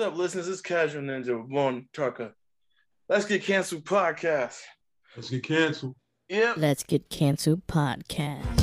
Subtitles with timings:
[0.00, 0.48] What's up, listeners?
[0.48, 2.32] It's Casual Ninja with Vaughn Tucker.
[3.10, 4.56] Let's get canceled podcast.
[5.14, 5.94] Let's get canceled.
[6.30, 6.56] Yep.
[6.56, 8.62] Let's get canceled podcast.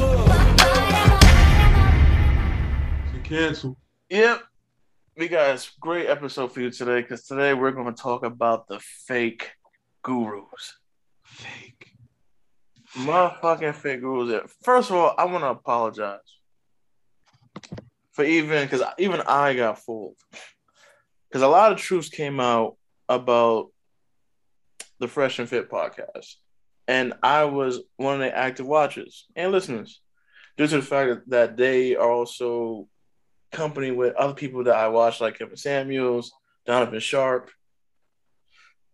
[3.03, 3.77] Let's get canceled.
[4.09, 4.45] Yep.
[5.15, 8.67] We got a great episode for you today because today we're going to talk about
[8.67, 9.51] the fake
[10.01, 10.79] gurus.
[11.23, 11.91] Fake.
[12.95, 14.51] Motherfucking fake gurus.
[14.63, 16.17] First of all, I want to apologize
[18.13, 20.15] for even because even I got fooled
[21.29, 22.77] because a lot of truths came out
[23.09, 23.67] about
[24.99, 26.35] the Fresh and Fit podcast,
[26.87, 30.01] and I was one of the active watchers and listeners
[30.57, 32.87] due to the fact that they are also
[33.51, 36.31] company with other people that I watch, like Kevin Samuels,
[36.65, 37.49] Donovan Sharp.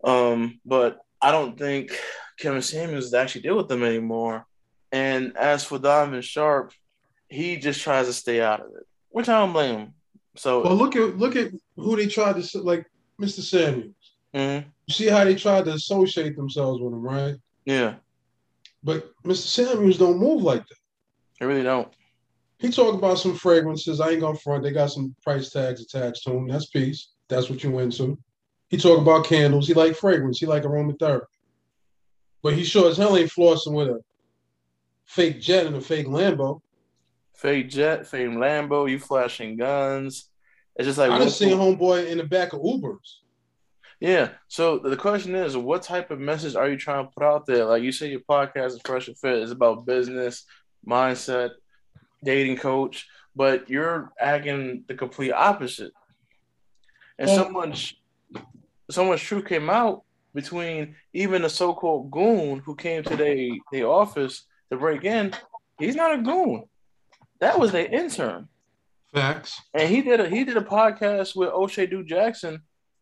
[0.04, 1.92] Um, but I don't think
[2.38, 4.46] Kevin Samuels actually deal with them anymore.
[4.92, 6.74] And as for Donovan Sharp,
[7.30, 9.94] he just tries to stay out of it, which I don't blame him.
[10.36, 12.86] So Well, look at look at who they tried to like,
[13.22, 13.42] Mr.
[13.42, 13.94] Samuels.
[14.34, 17.36] mhm, You see how they tried to associate themselves with him, right?
[17.66, 17.96] yeah,
[18.84, 19.48] But Mr.
[19.48, 20.78] Samuels don't move like that.
[21.42, 21.88] I really don't.
[22.60, 24.00] He talk about some fragrances.
[24.00, 24.64] I ain't gonna front.
[24.64, 26.48] They got some price tags attached to them.
[26.48, 27.10] That's peace.
[27.28, 28.18] That's what you into.
[28.70, 29.68] He talk about candles.
[29.68, 30.40] He like fragrance.
[30.40, 31.26] He like aromatherapy.
[32.42, 34.00] But he sure as hell ain't flossing with a
[35.06, 36.62] fake jet and a fake Lambo.
[37.36, 40.30] Fake jet, fake Lambo, you flashing guns.
[40.76, 43.18] It's just like I done what- seen homeboy in the back of Ubers.
[44.00, 44.30] Yeah.
[44.48, 47.66] So the question is, what type of message are you trying to put out there?
[47.66, 49.42] Like you say, your podcast is fresh and fit.
[49.42, 50.46] It's about business,
[50.86, 51.52] mindset,
[52.24, 55.94] dating coach, but you're acting the complete opposite.
[57.18, 57.94] And Well- someone's
[58.92, 63.38] someone's truth came out between even a so-called goon who came to their
[63.72, 65.34] their office to break in.
[65.80, 66.66] He's not a goon.
[67.44, 68.48] That was their intern.
[69.14, 69.60] Facts.
[69.74, 72.62] And he did a he did a podcast with O'Shea Duke Jackson,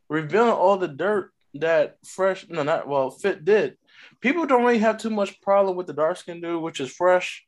[0.10, 3.78] revealing all the dirt that Fresh no not well Fit did.
[4.20, 7.46] People don't really have too much problem with the dark skinned dude, which is Fresh.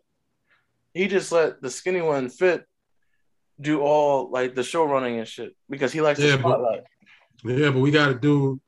[0.94, 2.64] He just let the skinny one Fit
[3.60, 6.84] do all like the show running and shit because he likes Yeah, the but- spotlight.
[7.44, 8.60] Yeah, but we got a dude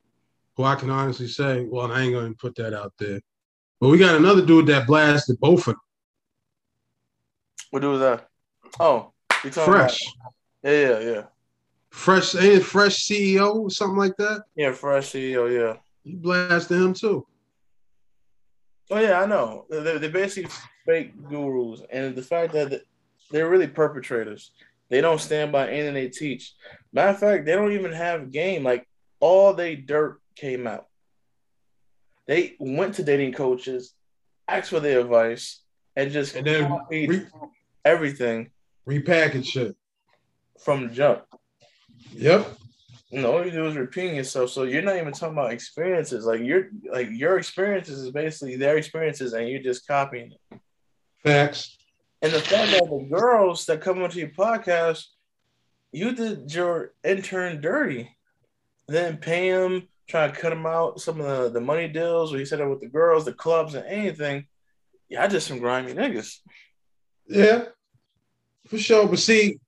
[0.58, 3.22] who I can honestly say, well, I ain't gonna put that out there.
[3.80, 5.82] But we got another dude that blasted both of them.
[7.72, 8.28] What do with that?
[8.80, 9.12] Oh,
[9.44, 10.00] you Fresh.
[10.20, 10.34] About,
[10.64, 11.24] yeah, yeah, yeah,
[11.90, 14.44] Fresh ain't fresh CEO, something like that.
[14.56, 14.72] yeah.
[14.72, 15.78] Fresh CEO, yeah.
[16.04, 17.26] He blasted him too.
[18.92, 19.66] Oh yeah, I know.
[19.70, 20.52] They're, they're basically
[20.86, 22.82] fake gurus, and the fact that
[23.32, 24.52] they're really perpetrators.
[24.90, 26.54] They don't stand by anything they teach.
[26.94, 28.64] Matter of fact, they don't even have game.
[28.64, 28.88] Like
[29.20, 30.86] all they dirt came out.
[32.28, 33.94] They went to dating coaches,
[34.48, 35.62] asked for their advice,
[35.96, 37.28] and just And then re-
[37.84, 38.52] everything
[38.88, 39.76] repackage shit.
[40.60, 41.24] from the jump.
[42.12, 42.58] Yep.
[43.12, 44.50] You know, all you do is repeating yourself.
[44.50, 46.26] So you're not even talking about experiences.
[46.26, 50.60] Like your like your experiences is basically their experiences, and you're just copying it.
[51.24, 51.78] Facts.
[52.22, 55.06] And the fact that the girls that come onto your podcast,
[55.92, 58.10] you did your intern dirty.
[58.88, 62.40] Then pay him, try to cut him out some of the, the money deals where
[62.40, 64.46] he said it with the girls, the clubs, and anything.
[65.10, 66.40] Yeah, just some grimy niggas.
[67.28, 67.66] Yeah.
[68.68, 69.08] For sure.
[69.08, 69.60] But see,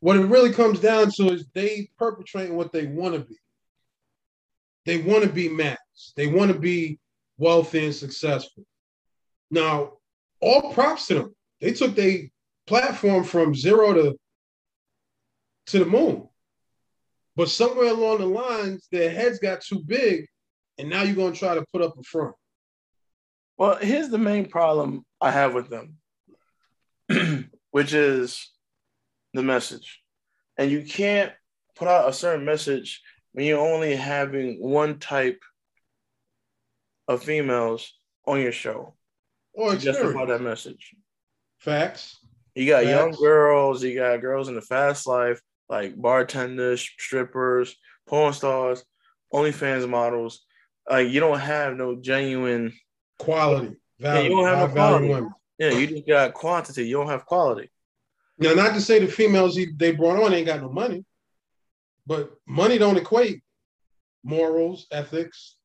[0.00, 3.36] what it really comes down to is they perpetrating what they want to be.
[4.84, 5.80] They want to be max.
[6.16, 6.98] They want to be
[7.38, 8.64] wealthy and successful.
[9.50, 9.94] Now,
[10.40, 11.36] all props to them.
[11.60, 12.20] They took their
[12.66, 14.16] platform from zero to
[15.66, 16.28] to the moon.
[17.34, 20.26] But somewhere along the lines, their heads got too big,
[20.78, 22.34] and now you're gonna try to put up a front.
[23.58, 25.98] Well, here's the main problem I have with them,
[27.70, 28.50] which is
[29.32, 30.00] the message.
[30.58, 31.32] And you can't
[31.74, 35.42] put out a certain message when you're only having one type
[37.08, 37.92] of females
[38.26, 38.94] on your show
[39.52, 40.28] Or justify experience.
[40.28, 40.94] that message.
[41.58, 42.16] Facts.
[42.54, 47.76] You got young girls, you got girls in the fast life, like bartenders, strippers,
[48.06, 48.82] porn stars,
[49.32, 50.44] OnlyFans models.
[50.88, 52.72] Like you don't have no genuine.
[53.18, 53.76] Quality.
[53.98, 54.22] Value.
[54.22, 55.08] Yeah, you don't have no quality.
[55.08, 55.34] women.
[55.58, 56.86] Yeah, you just got quantity.
[56.86, 57.70] You don't have quality.
[58.38, 61.04] Now, not to say the females he, they brought on ain't got no money.
[62.06, 63.42] But money don't equate
[64.22, 65.56] morals, ethics,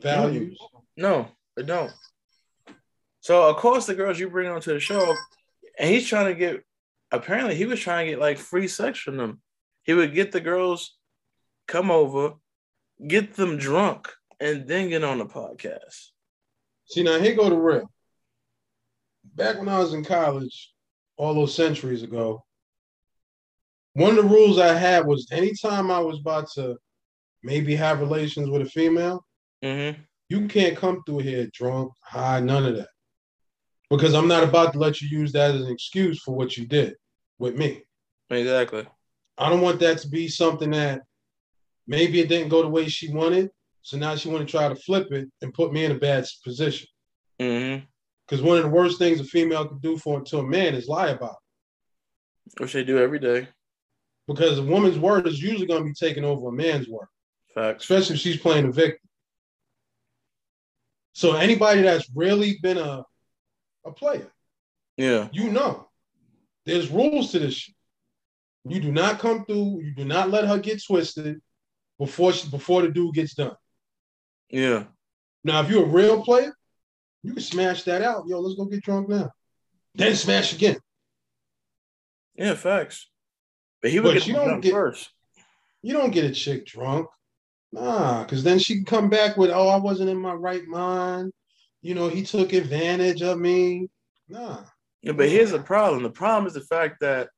[0.00, 0.58] values.
[0.96, 1.92] No, it don't.
[3.20, 5.14] So of course the girls you bring onto the show,
[5.78, 6.62] and he's trying to get.
[7.10, 9.40] Apparently, he was trying to get like free sex from them.
[9.82, 10.96] He would get the girls
[11.66, 12.34] come over,
[13.06, 14.08] get them drunk,
[14.38, 16.08] and then get on the podcast.
[16.88, 17.90] See now here go the real.
[19.34, 20.72] Back when I was in college,
[21.16, 22.44] all those centuries ago,
[23.92, 26.76] one of the rules I had was anytime I was about to
[27.42, 29.24] maybe have relations with a female,
[29.62, 30.00] Mm-hmm.
[30.28, 32.88] you can't come through here drunk, high, none of that.
[33.90, 36.64] Because I'm not about to let you use that as an excuse for what you
[36.64, 36.94] did
[37.40, 37.82] with me.
[38.30, 38.86] Exactly.
[39.36, 41.02] I don't want that to be something that
[41.88, 43.50] maybe it didn't go the way she wanted.
[43.88, 46.26] So now she want to try to flip it and put me in a bad
[46.44, 46.86] position.
[47.40, 47.86] Mm-hmm.
[48.26, 50.88] Because one of the worst things a female can do for to a man is
[50.88, 51.36] lie about
[52.50, 52.60] it.
[52.60, 53.48] Which they do every day.
[54.26, 57.08] Because a woman's word is usually going to be taking over a man's word,
[57.54, 57.84] Facts.
[57.84, 59.08] especially if she's playing a victim.
[61.14, 63.04] So anybody that's really been a
[63.86, 64.30] a player,
[64.98, 65.30] Yeah.
[65.32, 65.88] you know,
[66.66, 67.74] there's rules to this shit.
[68.66, 69.80] You do not come through.
[69.80, 71.40] You do not let her get twisted
[71.98, 73.56] before she, before the dude gets done.
[74.50, 74.84] Yeah.
[75.44, 76.54] Now, if you're a real player,
[77.22, 78.24] you can smash that out.
[78.26, 79.30] Yo, let's go get drunk now.
[79.94, 80.78] Then smash again.
[82.34, 82.54] Yeah.
[82.54, 83.08] Facts.
[83.82, 85.10] But he would But get you don't drunk get- first.
[85.82, 87.06] You don't get a chick drunk.
[87.70, 91.32] Nah, because then she can come back with, oh, I wasn't in my right mind.
[91.82, 93.88] You know, he took advantage of me.
[94.28, 94.64] Nah.
[95.02, 96.02] Yeah, but here's the problem.
[96.02, 97.28] The problem is the fact that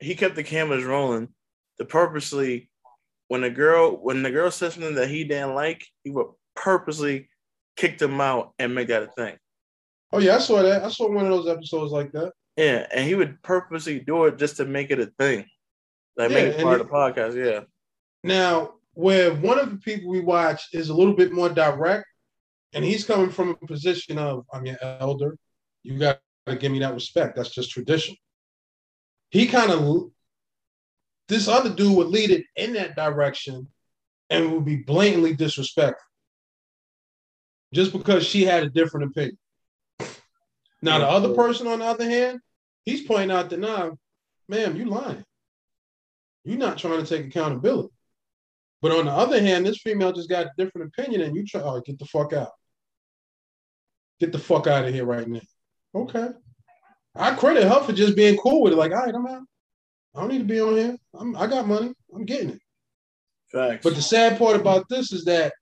[0.00, 1.28] he kept the cameras rolling
[1.78, 2.68] to purposely
[3.28, 6.26] when the girl when the girl said something that he didn't like, he would
[6.56, 7.28] purposely
[7.76, 9.36] kick them out and make that a thing.
[10.12, 10.84] Oh, yeah, I saw that.
[10.84, 12.32] I saw one of those episodes like that.
[12.56, 15.46] Yeah, and he would purposely do it just to make it a thing.
[16.16, 17.34] Like Yeah, make it part it- of the podcast.
[17.44, 17.60] Yeah.
[18.22, 22.06] Now, where one of the people we watch is a little bit more direct,
[22.72, 25.36] and he's coming from a position of, I'm your elder.
[25.82, 27.34] You got to give me that respect.
[27.34, 28.14] That's just tradition.
[29.30, 30.10] He kind of,
[31.28, 33.68] this other dude would lead it in that direction
[34.30, 36.04] and would be blatantly disrespectful
[37.72, 39.38] just because she had a different opinion.
[40.80, 42.40] Now, the other person, on the other hand,
[42.84, 43.90] he's pointing out that, nah,
[44.48, 45.24] ma'am, you lying.
[46.44, 47.88] You're not trying to take accountability.
[48.82, 51.62] But on the other hand, this female just got a different opinion, and you try,
[51.62, 52.50] oh, get the fuck out.
[54.20, 55.40] Get the fuck out of here right now.
[55.94, 56.28] Okay.
[57.16, 58.76] I credit her for just being cool with it.
[58.76, 59.42] Like, all right, I'm out.
[60.14, 60.96] I don't need to be on here.
[61.18, 61.92] I'm, I got money.
[62.14, 62.60] I'm getting it.
[63.50, 63.82] Facts.
[63.82, 65.52] But the sad part about this is that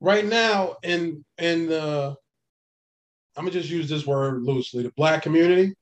[0.00, 2.14] right now, in in the,
[3.36, 5.74] I'm gonna just use this word loosely, the black community,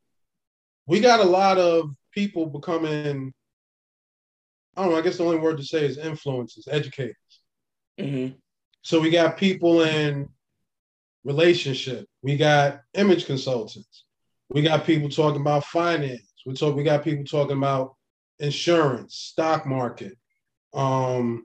[0.87, 3.33] we got a lot of people becoming.
[4.77, 4.99] I don't know.
[4.99, 7.17] I guess the only word to say is influencers, educators.
[7.99, 8.35] Mhm.
[8.83, 10.29] So we got people in
[11.25, 12.07] relationship.
[12.23, 14.05] We got image consultants.
[14.49, 16.30] We got people talking about finance.
[16.47, 16.75] We talk.
[16.77, 17.95] We got people talking about
[18.39, 20.17] insurance, stock market,
[20.75, 21.45] um,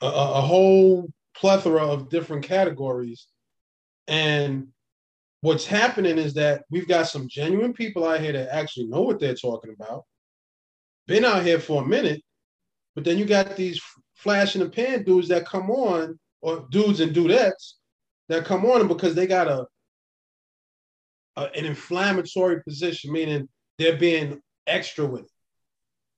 [0.00, 3.26] a, a a whole plethora of different categories.
[4.06, 4.68] And
[5.40, 9.18] what's happening is that we've got some genuine people out here that actually know what
[9.18, 10.04] they're talking about.
[11.06, 12.22] Been out here for a minute,
[12.94, 13.80] but then you got these
[14.14, 17.74] flash in the pan dudes that come on, or dudes and dudettes
[18.28, 19.66] that come on because they got a,
[21.36, 25.28] a an inflammatory position, meaning they're being extra with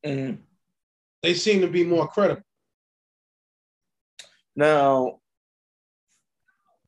[0.05, 0.09] it.
[0.09, 0.43] Mhm.
[1.23, 2.43] They seem to be more credible.
[4.55, 5.21] Now,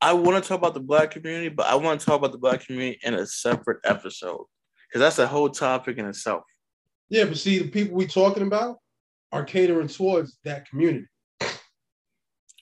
[0.00, 2.38] I want to talk about the black community, but I want to talk about the
[2.38, 4.46] black community in a separate episode
[4.88, 6.44] because that's a whole topic in itself.
[7.08, 8.78] Yeah, but see, the people we're talking about
[9.32, 11.06] are catering towards that community.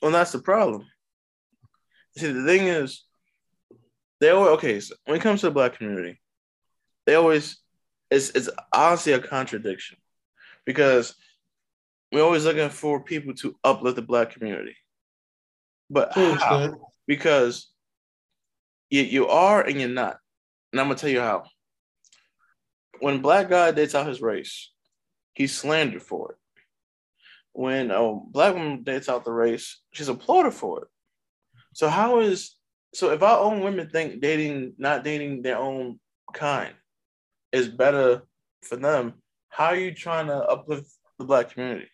[0.00, 0.86] Well, that's the problem.
[2.16, 3.04] See, the thing is,
[4.20, 4.80] they always okay.
[4.80, 6.20] So when it comes to the black community,
[7.04, 7.58] they always
[8.10, 9.98] it's it's honestly a contradiction
[10.64, 11.14] because
[12.12, 14.76] we're always looking for people to uplift the black community,
[15.90, 16.74] but how?
[17.06, 17.70] because
[18.90, 20.18] you, you are and you're not.
[20.72, 21.44] And I'm gonna tell you how.
[23.00, 24.70] When black guy dates out his race,
[25.34, 26.38] he's slandered for it.
[27.52, 30.88] When a black woman dates out the race, she's applauded for it.
[31.74, 32.56] So how is
[32.94, 36.00] so if our own women think dating not dating their own
[36.32, 36.74] kind
[37.52, 38.22] is better
[38.62, 39.14] for them,
[39.48, 41.88] how are you trying to uplift the black community?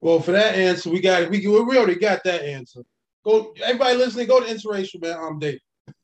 [0.00, 2.82] Well, for that answer, we got we we already got that answer.
[3.24, 5.62] Go, everybody listening, go to interracial man, um, date,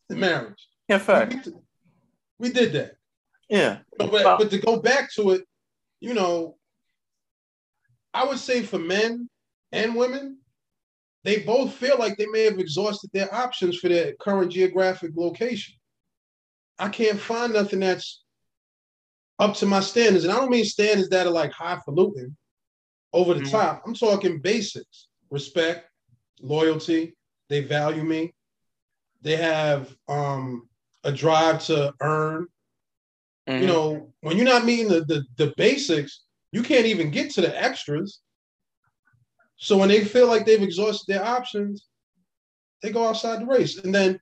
[0.09, 0.69] marriage.
[0.89, 1.47] Yeah, fact.
[1.47, 1.53] We,
[2.39, 2.97] we did that.
[3.51, 3.79] Yeah.
[3.99, 5.43] But, but, but to go back to it,
[6.01, 6.57] you know,
[8.15, 9.29] I would say for men
[9.73, 10.39] and women,
[11.23, 15.75] they both feel like they may have exhausted their options for their current geographic location.
[16.79, 18.23] I can't find nothing that's
[19.41, 20.25] up to my standards.
[20.25, 22.37] And I don't mean standards that are like highfalutin,
[23.13, 23.51] over the mm-hmm.
[23.51, 23.83] top.
[23.87, 25.89] I'm talking basics respect,
[26.41, 27.17] loyalty.
[27.49, 28.35] They value me.
[29.23, 30.69] They have um,
[31.05, 32.47] a drive to earn.
[33.49, 33.63] Mm-hmm.
[33.63, 37.41] You know, when you're not meeting the, the, the basics, you can't even get to
[37.41, 38.21] the extras.
[39.57, 41.87] So when they feel like they've exhausted their options,
[42.83, 43.79] they go outside the race.
[43.79, 44.19] And then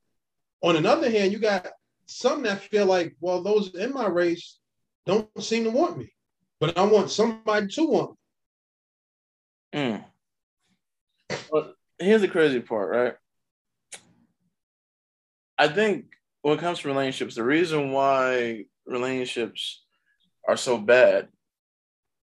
[0.62, 1.68] on another hand, you got
[2.06, 4.58] some that feel like, well, those in my race
[5.08, 6.12] don't seem to want me,
[6.60, 8.16] but I want somebody to want
[9.72, 9.80] me.
[9.80, 10.04] Mm.
[11.50, 13.14] Well, here's the crazy part, right?
[15.56, 16.06] I think
[16.42, 19.82] when it comes to relationships, the reason why relationships
[20.46, 21.28] are so bad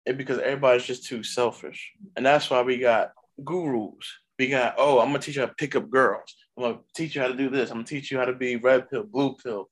[0.05, 1.93] is because everybody's just too selfish.
[2.15, 3.11] And that's why we got
[3.43, 4.07] gurus.
[4.37, 6.35] We got, oh, I'm gonna teach you how to pick up girls.
[6.55, 7.71] I'm gonna teach you how to do this.
[7.71, 9.67] I'm gonna teach you how to be red pill, blue pill.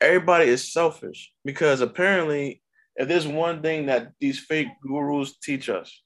[0.00, 2.62] Everybody is selfish because apparently,
[2.96, 6.02] if there's one thing that these fake gurus teach us,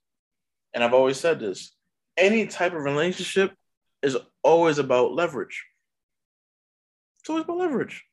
[0.75, 1.75] and I've always said this,
[2.17, 3.53] any type of relationship
[4.03, 5.65] is always about leverage.
[7.21, 8.05] It's always about leverage.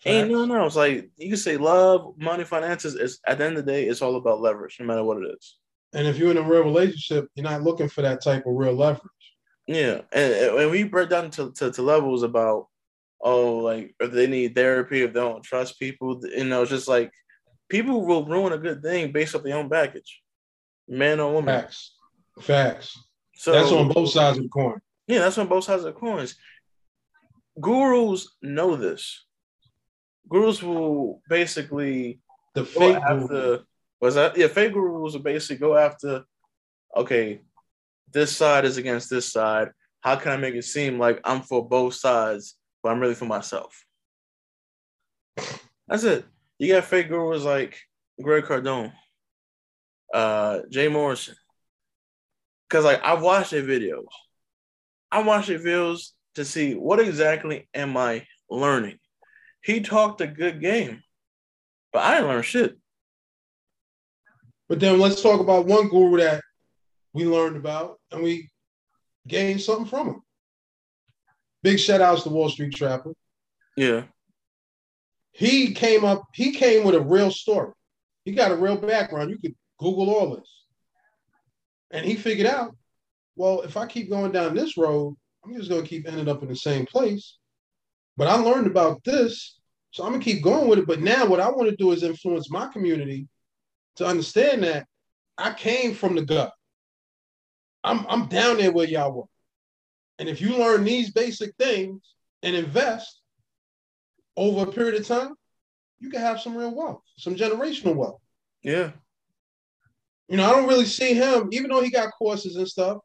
[0.00, 0.14] Facts.
[0.14, 0.76] Ain't nothing else.
[0.76, 2.94] Like you can say love, money, finances.
[2.94, 5.28] Is at the end of the day, it's all about leverage, no matter what it
[5.38, 5.56] is.
[5.92, 8.74] And if you're in a real relationship, you're not looking for that type of real
[8.74, 9.10] leverage.
[9.66, 12.66] Yeah, and, and we break down to, to, to levels about
[13.20, 16.88] oh, like if they need therapy, if they don't trust people, you know, it's just
[16.88, 17.12] like
[17.68, 20.22] people will ruin a good thing based off their own baggage,
[20.88, 21.60] man or woman.
[21.60, 21.92] Facts,
[22.40, 22.98] facts.
[23.34, 24.80] So that's on both sides of the coin.
[25.06, 26.36] Yeah, that's on both sides of the coins
[27.60, 29.24] gurus know this.
[30.28, 32.20] Gurus will basically
[32.54, 33.60] the fake after
[34.00, 36.24] was that yeah fake gurus will basically go after
[36.96, 37.40] okay
[38.12, 41.66] this side is against this side how can i make it seem like i'm for
[41.68, 43.84] both sides but i'm really for myself
[45.88, 46.24] that's it
[46.58, 47.78] you got fake gurus like
[48.22, 48.92] greg cardone
[50.14, 51.34] uh jay morrison
[52.68, 54.04] because like i watched their videos
[55.10, 58.98] i watched their videos to see what exactly am I learning.
[59.62, 61.02] He talked a good game,
[61.92, 62.76] but I didn't learn shit.
[64.68, 66.42] But then let's talk about one guru that
[67.12, 68.50] we learned about and we
[69.26, 70.22] gained something from him.
[71.62, 73.12] Big shout outs to Wall Street Trapper.
[73.76, 74.04] Yeah.
[75.32, 77.72] He came up, he came with a real story.
[78.24, 79.30] He got a real background.
[79.30, 80.64] You could Google all this.
[81.90, 82.76] And he figured out,
[83.36, 86.48] well, if I keep going down this road, I'm just gonna keep ending up in
[86.48, 87.38] the same place.
[88.16, 89.58] But I learned about this,
[89.92, 90.86] so I'm gonna keep going with it.
[90.86, 93.28] But now what I want to do is influence my community
[93.96, 94.86] to understand that
[95.38, 96.52] I came from the gut.
[97.82, 99.24] I'm I'm down there where y'all were.
[100.20, 103.22] And if you learn these basic things and invest
[104.36, 105.34] over a period of time,
[105.98, 108.20] you can have some real wealth, some generational wealth.
[108.62, 108.90] Yeah.
[110.28, 112.98] You know, I don't really see him, even though he got courses and stuff.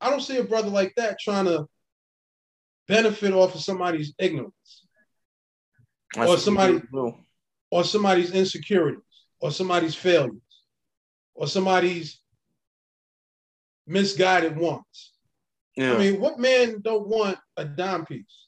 [0.00, 1.66] I don't see a brother like that trying to
[2.88, 4.86] benefit off of somebody's ignorance
[6.16, 6.80] That's or somebody
[7.70, 9.04] or somebody's insecurities
[9.40, 10.40] or somebody's failures
[11.34, 12.18] or somebody's
[13.86, 15.11] misguided wants.
[15.76, 15.94] Yeah.
[15.94, 18.46] I mean, what man don't want a dime piece?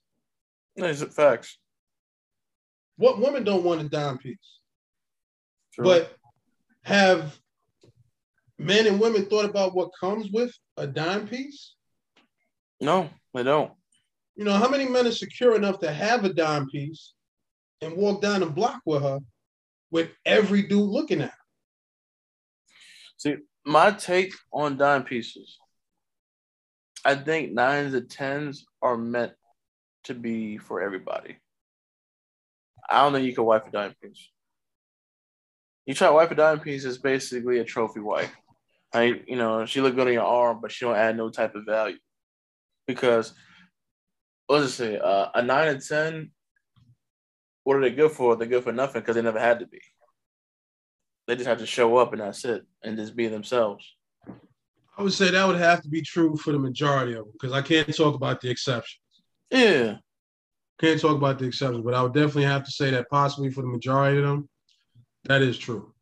[0.76, 1.58] These are facts.
[2.96, 4.60] What woman don't want a dime piece?
[5.72, 5.84] True.
[5.84, 6.16] But
[6.82, 7.36] have
[8.58, 11.74] men and women thought about what comes with a dime piece?
[12.80, 13.72] No, they don't.
[14.36, 17.14] You know, how many men are secure enough to have a dime piece
[17.80, 19.20] and walk down the block with her
[19.90, 21.36] with every dude looking at her?
[23.16, 25.58] See, my take on dime pieces,
[27.04, 29.32] I think nines and tens are meant
[30.04, 31.36] to be for everybody.
[32.88, 34.30] I don't think you can wipe a dime piece.
[35.86, 38.30] You try to wipe a dime piece, it's basically a trophy wipe.
[38.94, 39.24] Right?
[39.26, 41.64] You know, she look good on your arm, but she don't add no type of
[41.64, 41.98] value.
[42.86, 43.34] Because
[44.48, 46.30] let's just say uh, a nine and ten.
[47.64, 48.36] What are they good for?
[48.36, 49.80] They're good for nothing because they never had to be.
[51.26, 53.90] They just have to show up and that's it, and just be themselves.
[54.96, 57.52] I would say that would have to be true for the majority of them because
[57.52, 59.00] I can't talk about the exceptions.
[59.50, 59.96] Yeah.
[60.80, 63.62] Can't talk about the exceptions, but I would definitely have to say that possibly for
[63.62, 64.48] the majority of them,
[65.24, 65.92] that is true.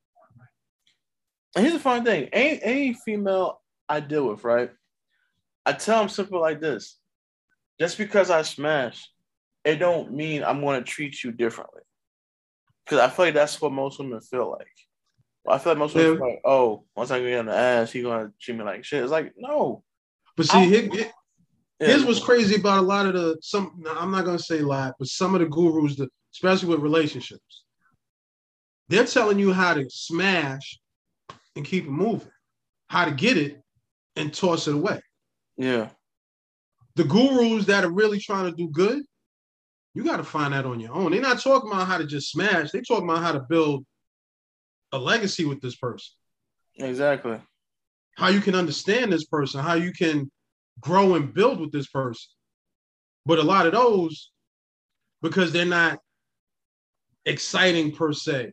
[1.55, 4.71] And here's the fun thing: any any female I deal with, right?
[5.65, 6.99] I tell them simple like this:
[7.79, 9.07] just because I smash,
[9.65, 11.83] it don't mean I'm going to treat you differently.
[12.85, 14.67] Because I feel like that's what most women feel like.
[15.49, 18.03] I feel like most people are like, oh, once I get on the ass, he
[18.03, 19.03] gonna treat me like shit.
[19.03, 19.83] It's like, no.
[20.37, 21.13] But see, here- here-
[21.81, 21.89] Yeah.
[21.89, 23.75] here's what's crazy about a lot of the some.
[23.79, 26.81] now, I'm not gonna say a lot, but some of the gurus, that, especially with
[26.81, 27.65] relationships,
[28.89, 30.79] they're telling you how to smash
[31.57, 32.31] and keep it moving,
[32.87, 33.61] how to get it
[34.17, 35.01] and toss it away.
[35.57, 35.91] Yeah.
[36.95, 39.03] The gurus that are really trying to do good,
[39.95, 41.11] you got to find that on your own.
[41.13, 42.71] They're not talking about how to just smash.
[42.71, 43.85] They're talking about how to build
[44.93, 46.13] a legacy with this person.
[46.77, 47.39] Exactly.
[48.17, 50.31] how you can understand this person, how you can
[50.81, 52.31] grow and build with this person.
[53.25, 54.31] But a lot of those,
[55.23, 55.99] because they're not
[57.25, 58.53] exciting per se,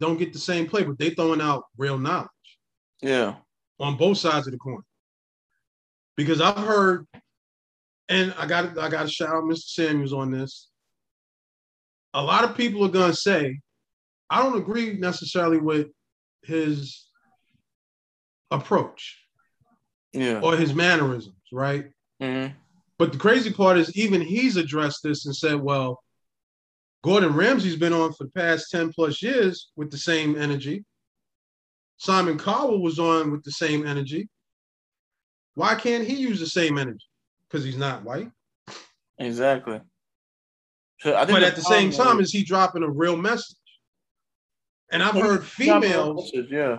[0.00, 2.28] don't get the same play, but they throwing out real knowledge
[3.00, 3.36] Yeah.
[3.80, 4.82] on both sides of the coin.
[6.16, 7.06] Because I've heard,
[8.08, 9.58] and I got I got to shout out Mr.
[9.68, 10.68] Samuels on this.
[12.12, 13.60] A lot of people are gonna say,
[14.30, 15.88] I don't agree necessarily with
[16.42, 17.06] his
[18.50, 19.18] approach
[20.12, 20.40] Yeah.
[20.40, 21.90] or his mannerisms, right?
[22.20, 22.48] hmm
[22.98, 26.02] But the crazy part is, even he's addressed this and said, well,
[27.02, 30.84] Gordon Ramsay's been on for the past 10 plus years with the same energy.
[31.98, 34.28] Simon Cowell was on with the same energy.
[35.54, 37.04] Why can't he use the same energy?
[37.48, 38.30] Because he's not white.
[39.18, 39.80] Exactly.
[41.00, 43.56] So I think But at the same time, is he dropping a real message?
[44.94, 46.78] And I've heard females, Yeah.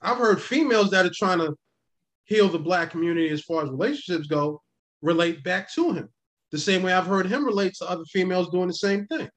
[0.00, 1.54] I've heard females that are trying to
[2.24, 4.62] heal the black community as far as relationships go,
[5.02, 6.08] relate back to him.
[6.50, 9.28] The same way I've heard him relate to other females doing the same thing.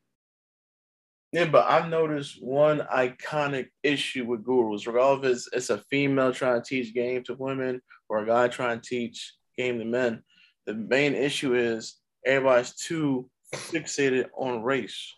[1.33, 6.61] Yeah, but I've noticed one iconic issue with gurus, regardless it's, it's a female trying
[6.61, 10.23] to teach game to women or a guy trying to teach game to men.
[10.65, 15.13] The main issue is everybody's too fixated on race.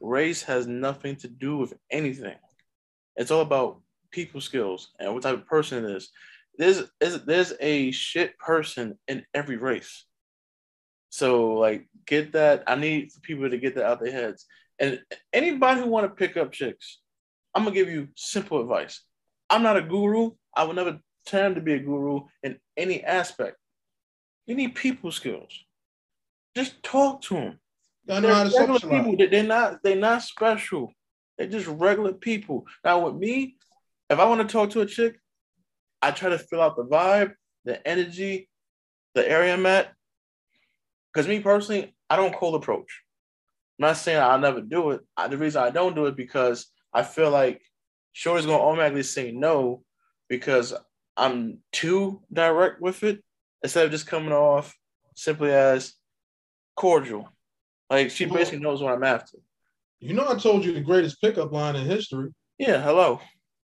[0.00, 2.36] Race has nothing to do with anything.
[3.16, 3.80] It's all about
[4.10, 6.10] people skills and what type of person it is.
[6.56, 10.04] There's, there's, there's a shit person in every race.
[11.10, 12.64] So like get that.
[12.66, 14.46] I need people to get that out their heads.
[14.78, 15.00] And
[15.32, 17.00] anybody who want to pick up chicks,
[17.54, 19.02] I'm gonna give you simple advice.
[19.50, 20.30] I'm not a guru.
[20.56, 23.56] I will never turn to be a guru in any aspect.
[24.46, 25.52] You need people skills.
[26.56, 27.58] Just talk to them.
[28.10, 29.04] I know how to They're regular socialize.
[29.06, 29.16] people.
[29.18, 29.82] They- They're not.
[29.82, 30.92] They're not special.
[31.38, 32.66] They're just regular people.
[32.84, 33.56] Now with me,
[34.08, 35.16] if I want to talk to a chick,
[36.02, 38.48] I try to fill out the vibe, the energy,
[39.14, 39.92] the area I'm at.
[41.12, 43.02] Because me personally, I don't cold approach.
[43.78, 45.00] I'm not saying I'll never do it.
[45.16, 47.62] I, the reason I don't do it because I feel like
[48.12, 49.82] Shorty's gonna automatically say no
[50.28, 50.74] because
[51.16, 53.22] I'm too direct with it
[53.62, 54.74] instead of just coming off
[55.14, 55.94] simply as
[56.76, 57.28] cordial.
[57.90, 59.38] Like she basically knows what I'm after.
[59.98, 62.30] You know, I told you the greatest pickup line in history.
[62.58, 63.20] Yeah, hello.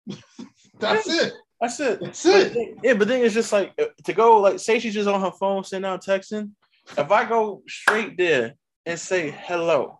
[0.79, 1.33] That's it.
[1.61, 1.99] That's it.
[2.01, 2.53] That's But it.
[2.53, 5.21] the- yeah, but then it's just like uh, to go like say she's just on
[5.21, 6.51] her phone sending out texting.
[6.97, 9.99] If I go straight there and say hello,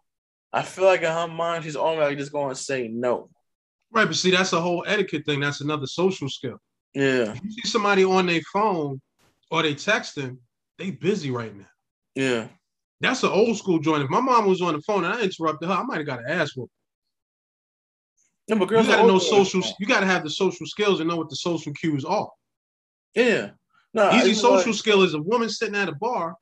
[0.53, 3.29] I feel like in her mind she's already just going to say no.
[3.91, 5.39] Right, but see, that's a whole etiquette thing.
[5.39, 6.57] That's another social skill.
[6.93, 8.99] Yeah, You see somebody on their phone
[9.51, 10.37] or they texting,
[10.77, 11.65] they busy right now.
[12.15, 12.47] yeah,
[12.99, 14.03] That's an old school joint.
[14.03, 16.19] If my mom was on the phone and I interrupted her, I might have got
[16.19, 16.69] an ass whoop.
[18.49, 19.61] no, but girls You got to know social.
[19.79, 22.29] You got to have the social skills and know what the social cues are.
[23.13, 23.51] Yeah,
[23.93, 26.35] no, Easy social like- skill is a woman sitting at a bar.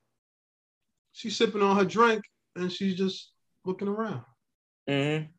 [1.14, 2.24] She's sipping on her drink
[2.56, 3.32] and she's just
[3.66, 4.24] looking around.
[4.90, 5.30] Mhm.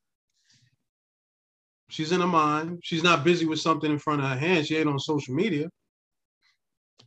[1.88, 2.80] She's in her mind.
[2.82, 4.66] She's not busy with something in front of her hand.
[4.66, 5.70] She ain't on social media.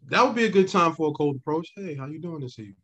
[0.06, 1.70] That would be a good time for a cold approach.
[1.76, 2.76] Hey, how you doing this evening?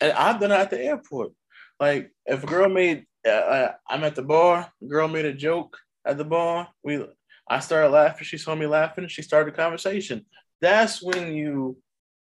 [0.00, 1.32] And I've done it at the airport.
[1.80, 4.72] Like if a girl made, uh, uh, I'm at the bar.
[4.86, 6.68] Girl made a joke at the bar.
[6.82, 7.04] We,
[7.48, 8.24] I started laughing.
[8.24, 9.04] She saw me laughing.
[9.04, 10.26] And she started a conversation.
[10.60, 11.78] That's when you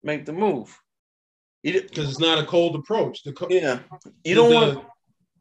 [0.03, 0.77] make the move.
[1.63, 3.23] Because it's not a cold approach.
[3.25, 3.81] The, co- yeah,
[4.25, 4.85] you don't want.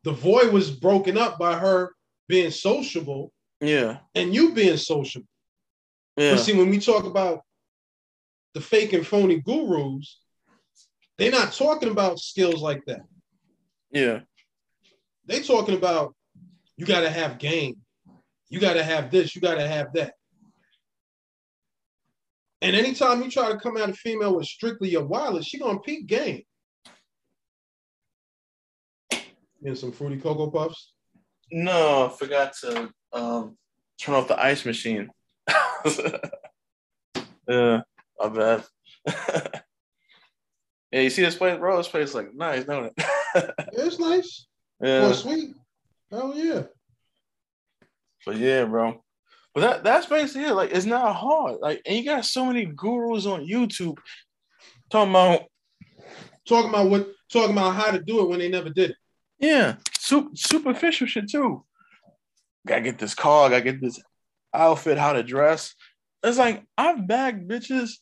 [0.03, 1.93] the void was broken up by her
[2.27, 5.27] being sociable Yeah, and you being sociable.
[6.17, 7.41] yeah, But see, when we talk about
[8.55, 10.19] the fake and phony gurus,
[11.17, 13.01] they're not talking about skills like that.
[13.91, 14.19] yeah,
[15.25, 16.13] They talking about
[16.77, 17.77] you got to have game,
[18.49, 20.13] you got to have this, you got to have that.
[22.61, 25.79] And anytime you try to come at a female with strictly your wallet, she gonna
[25.79, 26.43] peak game.
[29.63, 30.93] And some fruity cocoa puffs.
[31.51, 33.57] No, I forgot to um,
[33.99, 35.09] turn off the ice machine.
[37.47, 37.81] yeah,
[38.19, 38.63] my bad.
[40.91, 41.77] yeah, you see this place, bro?
[41.77, 42.93] This place like nice, don't it?
[42.97, 44.45] Yeah, it's nice.
[44.81, 45.55] yeah, Or sweet.
[46.11, 46.63] Hell yeah.
[48.25, 49.01] but yeah, bro.
[49.53, 50.53] But that that's basically it.
[50.53, 51.57] Like it's not hard.
[51.61, 53.97] Like and you got so many gurus on YouTube
[54.89, 55.43] talking about
[56.47, 58.95] Talking about what talking about how to do it when they never did it.
[59.39, 61.63] yeah, super, superficial shit too.
[62.67, 63.99] Gotta get this car, gotta get this
[64.53, 65.73] outfit, how to dress.
[66.23, 67.93] It's like I've bagged bitches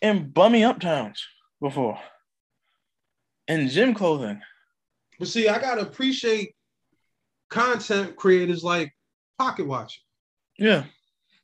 [0.00, 1.18] in bummy uptowns
[1.60, 1.98] before.
[3.52, 4.40] In gym clothing.
[5.18, 6.54] But see, I gotta appreciate
[7.50, 8.90] content creators like
[9.38, 10.02] Pocket Watch.
[10.58, 10.84] Yeah.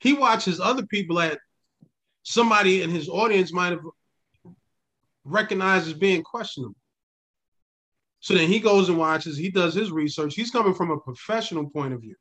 [0.01, 1.39] He watches other people that
[2.23, 3.83] somebody in his audience might have
[5.25, 6.77] recognized as being questionable.
[8.21, 10.35] So then he goes and watches, he does his research.
[10.35, 12.17] He's coming from a professional point of view.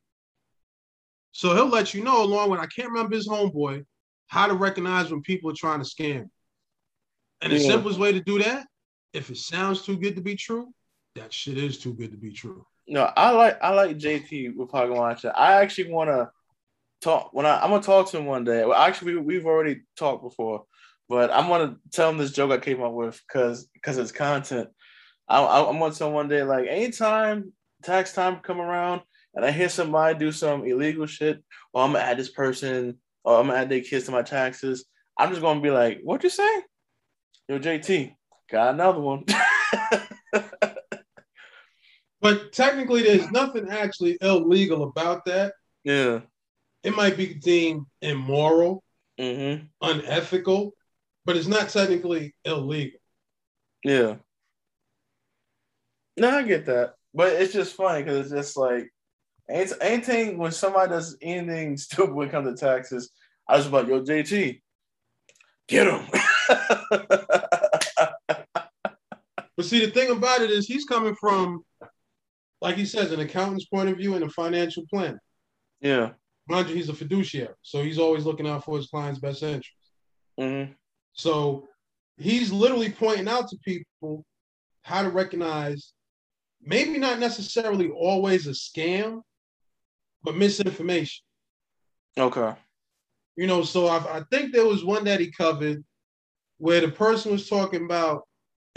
[1.31, 3.85] So he'll let you know, along with I can't remember his homeboy,
[4.27, 6.25] how to recognize when people are trying to scam.
[7.41, 8.67] And the simplest way to do that,
[9.17, 10.71] if it sounds too good to be true,
[11.15, 12.65] that shit is too good to be true.
[12.87, 15.33] No, I like I like JT with Watcher.
[15.35, 16.29] I actually want to
[17.01, 18.63] talk when I I'm gonna talk to him one day.
[18.63, 20.65] Well, actually, we, we've already talked before,
[21.09, 24.69] but I'm gonna tell him this joke I came up with because because it's content.
[25.27, 27.51] I, I, I'm gonna tell him one day like anytime
[27.83, 29.01] tax time come around
[29.33, 33.39] and I hear somebody do some illegal shit, or I'm gonna add this person, or
[33.39, 34.85] I'm gonna add their kids to my taxes.
[35.17, 36.61] I'm just gonna be like, "What you say?"
[37.49, 38.13] Yo, JT,
[38.49, 39.25] got another one.
[42.19, 45.53] But technically, there's nothing actually illegal about that.
[45.83, 46.21] yeah.
[46.83, 48.83] It might be deemed immoral,
[49.19, 49.65] Mm-hmm.
[49.81, 50.73] unethical,
[51.25, 52.99] but it's not technically illegal.
[53.83, 54.15] Yeah.
[56.17, 58.89] No, I get that, but it's just funny because it's just like
[59.49, 63.11] ain't anything when somebody does anything stupid when it comes to taxes.
[63.47, 64.61] I was about yo JT,
[65.67, 66.07] get him.
[69.67, 71.63] See, the thing about it is he's coming from,
[72.61, 75.21] like he says, an accountant's point of view and a financial planner.
[75.81, 76.11] yeah.
[76.49, 79.69] Mind you, he's a fiduciary, so he's always looking out for his client's best interest.
[80.39, 80.71] Mm-hmm.
[81.11, 81.67] So
[82.17, 84.23] he's literally pointing out to people
[84.83, 85.91] how to recognize
[86.61, 89.21] maybe not necessarily always a scam,
[90.23, 91.23] but misinformation.
[92.17, 92.53] Okay.
[93.35, 95.83] You know, so I, I think there was one that he covered
[96.57, 98.26] where the person was talking about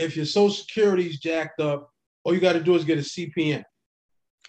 [0.01, 1.91] if your social security's jacked up,
[2.25, 3.63] all you got to do is get a CPN.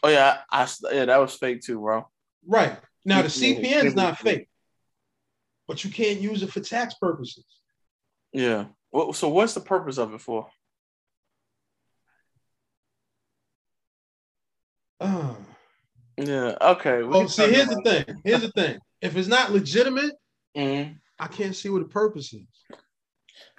[0.02, 2.08] Oh yeah, I, I yeah that was fake too, bro.
[2.48, 2.80] Right.
[3.06, 3.64] Now the CPN.
[3.66, 4.48] CPN is not fake,
[5.68, 7.46] but you can't use it for tax purposes.
[8.34, 8.66] Yeah.
[8.92, 10.48] Well, so what's the purpose of it for?
[15.00, 15.36] Ah.
[16.18, 16.56] Yeah.
[16.62, 17.04] Okay.
[17.04, 18.22] Well, can see, talk here's the thing.
[18.24, 18.80] Here's the thing.
[19.02, 20.14] If it's not legitimate,
[20.56, 20.98] Mhm.
[21.20, 22.46] I can't see what the purpose is.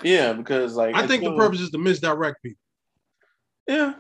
[0.03, 2.59] Yeah, because like I think the purpose is to misdirect people.
[3.67, 3.95] Yeah.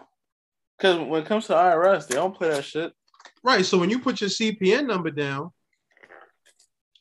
[0.77, 2.93] Because when it comes to IRS, they don't play that shit.
[3.45, 3.65] Right.
[3.65, 5.51] So when you put your CPN number down,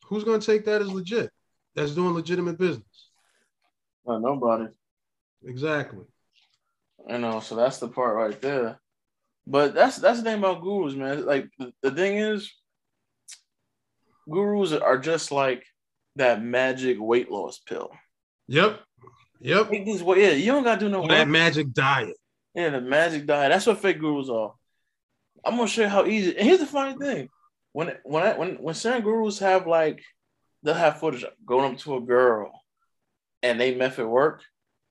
[0.05, 1.31] who's going to take that as legit?
[1.75, 3.09] That's doing legitimate business.
[4.05, 4.67] Uh, nobody.
[5.45, 6.05] Exactly.
[7.07, 8.79] You know, so that's the part right there.
[9.47, 11.25] But that's that's the thing about gurus, man.
[11.25, 12.51] Like the, the thing is,
[14.29, 15.65] gurus are just like
[16.17, 17.91] that magic weight loss pill.
[18.47, 18.79] Yep.
[19.41, 19.71] Yep.
[20.03, 22.15] Wa- yeah, you don't gotta do no that magic diet.
[22.53, 23.51] Yeah, the magic diet.
[23.51, 24.53] That's what fake gurus are.
[25.43, 26.37] I'm gonna show you how easy.
[26.37, 27.29] And here's the funny thing:
[27.73, 30.03] when when I, when when certain gurus have like
[30.61, 32.51] they'll have footage going up to a girl,
[33.41, 34.43] and they method work.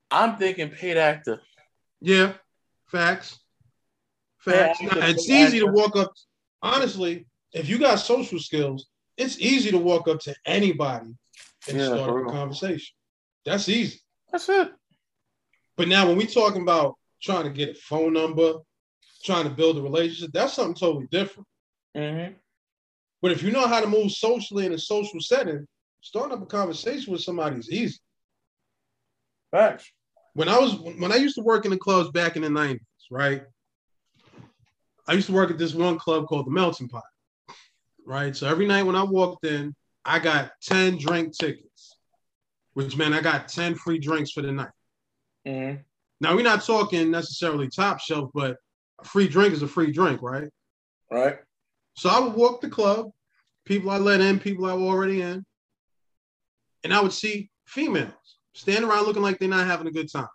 [0.09, 1.41] I'm thinking paid actor.
[2.01, 2.33] Yeah.
[2.87, 3.39] Facts.
[4.39, 4.81] Facts.
[4.81, 6.11] Now, it's easy to walk up.
[6.61, 11.15] Honestly, if you got social skills, it's easy to walk up to anybody
[11.69, 12.93] and Yeah, start a conversation.
[13.45, 14.01] That's easy.
[14.31, 14.71] That's it.
[15.77, 18.53] But now when we talking about trying to get a phone number,
[19.23, 21.47] trying to build a relationship, that's something totally different.
[21.95, 22.33] Mm-hmm.
[23.21, 25.67] But if you know how to move socially in a social setting,
[26.01, 27.99] starting up a conversation with somebody is easy.
[29.51, 29.91] Facts.
[30.33, 32.79] When I was when I used to work in the clubs back in the 90s,
[33.11, 33.43] right?
[35.07, 37.03] I used to work at this one club called the Melting Pot.
[38.05, 38.35] Right.
[38.35, 41.67] So every night when I walked in, I got 10 drink tickets,
[42.73, 44.69] which meant I got 10 free drinks for the night.
[45.47, 45.81] Mm-hmm.
[46.19, 48.57] Now we're not talking necessarily top shelf, but
[48.99, 50.49] a free drink is a free drink, right?
[51.09, 51.37] Right.
[51.95, 53.09] So I would walk the club,
[53.65, 55.43] people I let in, people I were already in,
[56.83, 58.11] and I would see females
[58.53, 60.27] standing around looking like they're not having a good time.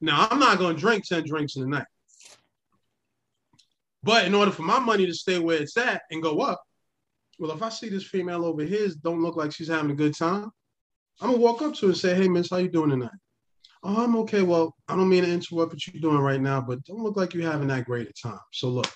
[0.00, 1.86] Now I'm not going to drink 10 drinks in a night.
[4.02, 6.60] But in order for my money to stay where it's at and go up,
[7.38, 10.16] well, if I see this female over here don't look like she's having a good
[10.16, 10.50] time,
[11.20, 13.10] I'm gonna walk up to her and say, "Hey, miss, how you doing tonight?"
[13.82, 14.42] Oh, I'm okay.
[14.42, 17.34] Well, I don't mean to interrupt what you're doing right now, but don't look like
[17.34, 18.38] you're having that great a time.
[18.52, 18.90] So look,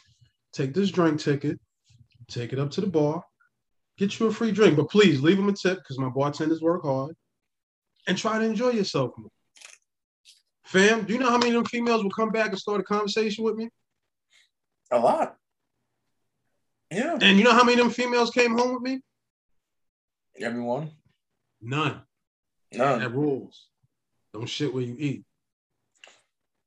[0.52, 1.59] take this drink ticket,
[2.29, 3.22] take it up to the bar,
[3.98, 4.76] get you a free drink.
[4.76, 7.16] But please leave them a tip because my bartenders work hard.
[8.09, 9.31] And try to enjoy yourself more.
[10.64, 12.85] Fam, do you know how many of them females will come back and start a
[12.85, 13.68] conversation with me?
[14.92, 15.37] A lot.
[16.90, 17.18] Yeah.
[17.20, 19.00] And you know how many of them females came home with me?
[20.40, 20.92] Everyone.
[21.66, 22.00] None.
[22.72, 23.00] None.
[23.00, 23.66] That rules.
[24.33, 25.24] Don't shit where you eat.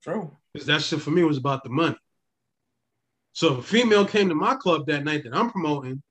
[0.04, 0.36] True.
[0.54, 1.96] Because that shit for me was about the money.
[3.32, 6.04] So if a female came to my club that night that I'm promoting,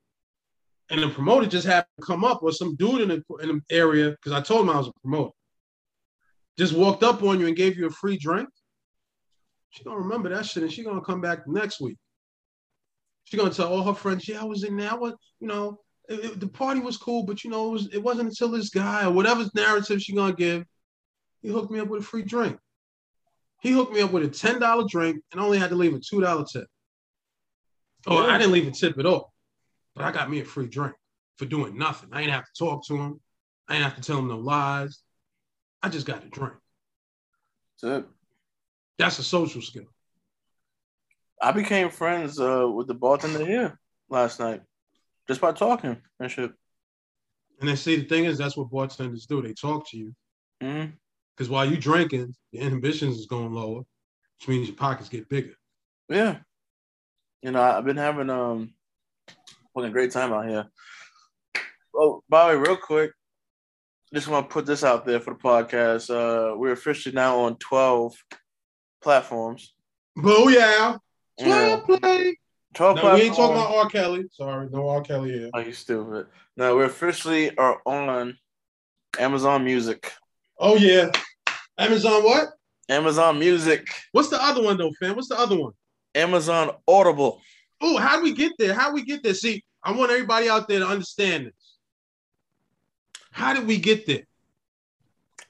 [0.90, 3.60] and the promoter just happened to come up, or some dude in the, in the
[3.70, 5.32] area, because I told him I was a promoter,
[6.58, 8.48] just walked up on you and gave you a free drink,
[9.68, 11.98] she gonna remember that shit and she gonna come back next week.
[13.24, 14.96] She gonna tell all her friends, yeah, I was in there.
[14.96, 18.02] What you know, it, it, the party was cool, but you know, it, was, it
[18.02, 20.64] wasn't until this guy or whatever narrative she gonna give,
[21.42, 22.58] he hooked me up with a free drink.
[23.60, 26.00] He hooked me up with a ten dollar drink and only had to leave a
[26.00, 26.66] two dollar tip.
[28.06, 28.34] Oh, Yeah.
[28.34, 29.32] I didn't leave a tip at all,
[29.94, 30.94] but I got me a free drink
[31.36, 32.08] for doing nothing.
[32.12, 33.20] I ain't have to talk to him.
[33.68, 35.00] I ain't have to tell him no lies.
[35.82, 36.54] I just got a drink.
[37.82, 38.06] That's it.
[38.98, 39.84] That's a social skill.
[41.40, 44.62] I became friends uh, with the bartender here last night
[45.28, 46.52] just by talking and shit.
[47.60, 49.42] And then see, the thing is, that's what bartenders do.
[49.42, 50.14] They talk to you
[50.60, 53.80] because while you're drinking, your inhibitions is going lower,
[54.38, 55.54] which means your pockets get bigger.
[56.08, 56.38] Yeah.
[57.42, 58.74] You know, I've been having um
[59.74, 60.66] fucking great time out here.
[61.94, 63.12] Oh, by the way, real quick,
[64.14, 66.10] just want to put this out there for the podcast.
[66.10, 68.14] Uh, we're officially now on 12
[69.02, 69.74] platforms.
[70.16, 70.98] Booyah!
[71.38, 71.46] Yeah.
[71.46, 72.36] Well played.
[72.78, 73.88] 12 No, we ain't talking about R.
[73.88, 74.24] Kelly.
[74.30, 75.02] Sorry, no R.
[75.02, 75.50] Kelly here.
[75.52, 76.28] Are you stupid?
[76.56, 78.38] No, we officially are on
[79.18, 80.12] Amazon Music.
[80.60, 81.10] Oh yeah,
[81.76, 82.22] Amazon.
[82.22, 82.50] What?
[82.88, 83.88] Amazon Music.
[84.12, 85.16] What's the other one though, fam?
[85.16, 85.72] What's the other one?
[86.14, 87.40] Amazon Audible.
[87.80, 88.74] Oh, how do we get there?
[88.74, 89.34] How do we get there?
[89.34, 91.76] See, I want everybody out there to understand this.
[93.32, 94.22] How did we get there?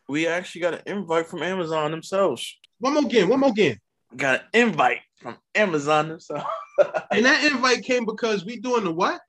[0.09, 2.57] We actually got an invite from Amazon themselves.
[2.79, 3.29] One more game.
[3.29, 3.77] One more game.
[4.17, 6.45] Got an invite from Amazon themselves.
[7.11, 9.21] And that invite came because we doing the what?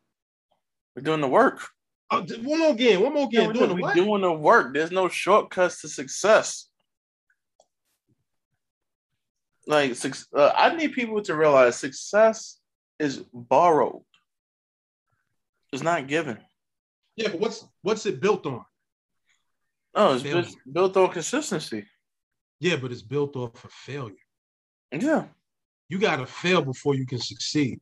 [0.96, 1.68] We're doing the work.
[2.12, 3.02] Oh, one more again.
[3.02, 3.48] One more again.
[3.48, 3.96] we're doing the what?
[3.96, 4.74] doing the work.
[4.74, 6.70] There's no shortcuts to success.
[9.66, 9.96] Like,
[10.36, 12.60] uh, I need people to realize success
[13.00, 14.04] is borrowed.
[15.72, 16.38] It's not given.
[17.16, 18.64] Yeah, but what's what's it built on?
[19.96, 21.86] Oh, it's just built on consistency.
[22.60, 24.16] Yeah, but it's built off of failure.
[24.92, 25.26] Yeah,
[25.90, 27.80] You got to fail before you can succeed.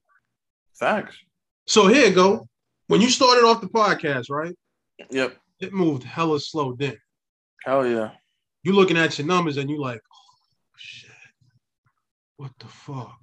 [0.73, 1.15] facts.
[1.65, 2.47] So here you go.
[2.87, 4.55] When you started off the podcast, right?
[5.11, 5.35] Yep.
[5.59, 6.97] It moved hella slow then.
[7.65, 8.11] Hell yeah.
[8.63, 11.09] You're looking at your numbers and you're like, oh shit,
[12.37, 13.19] what the fuck?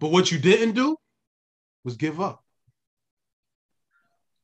[0.00, 0.96] But what you didn't do
[1.84, 2.42] was give up.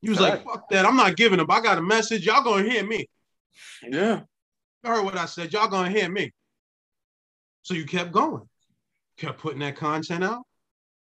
[0.03, 0.45] You was like, Right.
[0.45, 0.85] fuck that.
[0.87, 1.51] I'm not giving up.
[1.51, 2.27] I got a message.
[2.27, 3.09] Y'all gonna hear me.
[3.83, 4.21] Yeah.
[4.85, 5.53] You heard what I said.
[5.53, 6.31] Y'all gonna hear me.
[7.63, 8.49] So you kept going,
[9.17, 10.43] kept putting that content out.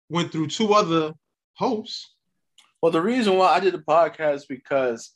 [0.10, 1.14] Went through two other
[1.54, 2.14] hosts.
[2.82, 5.12] Well, the reason why I did the podcast because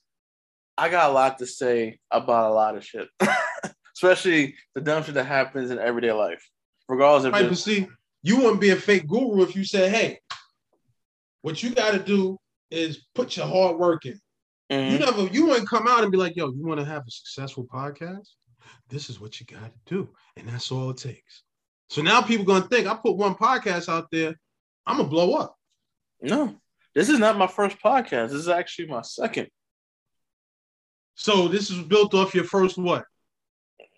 [0.78, 3.08] I got a lot to say about a lot of shit,
[3.96, 6.44] especially the dumb shit that happens in everyday life,
[6.88, 7.88] regardless of Right, but see,
[8.24, 10.20] you wouldn't be a fake guru if you said, "Hey,
[11.42, 12.38] what you got to do
[12.72, 14.20] is put your hard work in."
[14.72, 14.92] Mhm.
[14.92, 17.12] You never, you wouldn't come out and be like, "Yo, you want to have a
[17.12, 18.28] successful podcast?
[18.88, 21.44] This is what you got to do, and that's all it takes."
[21.89, 24.36] So now people gonna think I put one podcast out there,
[24.86, 25.56] I'm gonna blow up.
[26.21, 26.56] no.
[26.95, 28.30] This is not my first podcast.
[28.30, 29.47] This is actually my second.
[31.13, 33.06] So this is built off your first what?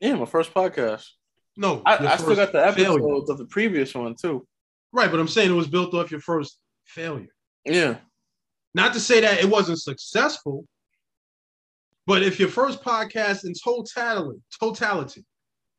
[0.01, 1.07] Yeah, my first podcast.
[1.55, 3.23] No, I, I still got the episodes failure.
[3.29, 4.45] of the previous one too.
[4.91, 7.29] Right, but I'm saying it was built off your first failure.
[7.65, 7.97] Yeah.
[8.73, 10.65] Not to say that it wasn't successful,
[12.05, 15.25] but if your first podcast in totality, totality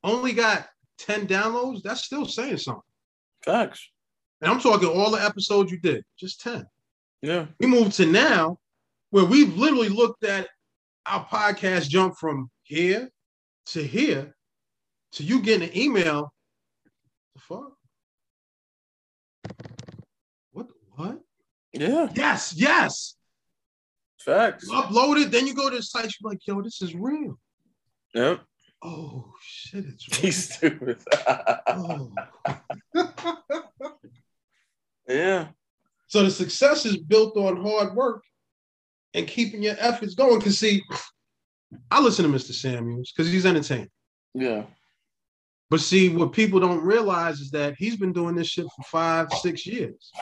[0.02, 0.66] only got
[0.98, 2.82] 10 downloads, that's still saying something.
[3.44, 3.90] Facts.
[4.40, 6.66] And I'm talking all the episodes you did, just 10.
[7.22, 7.46] Yeah.
[7.60, 8.58] We moved to now
[9.10, 10.48] where we've literally looked at
[11.06, 13.10] our podcast jump from here
[13.66, 14.34] to here
[15.12, 16.32] to you getting an email.
[17.34, 17.72] The fuck?
[20.52, 20.68] What?
[20.96, 21.20] What?
[21.72, 22.08] Yeah.
[22.14, 23.16] Yes, yes.
[24.18, 24.66] Facts.
[24.68, 26.12] You upload it, then you go to the site.
[26.20, 27.38] You're like, yo, this is real.
[28.14, 28.40] Yep.
[28.82, 30.20] Oh shit, it's real.
[30.22, 30.98] He's stupid.
[31.68, 32.10] Oh.
[35.08, 35.48] yeah.
[36.08, 38.24] So the success is built on hard work
[39.14, 40.40] and keeping your efforts going.
[40.40, 40.82] Cause see,
[41.90, 42.52] I listen to Mr.
[42.52, 43.90] Samuels because he's entertaining.
[44.34, 44.64] Yeah.
[45.70, 49.32] But see, what people don't realize is that he's been doing this shit for five,
[49.32, 50.12] six years.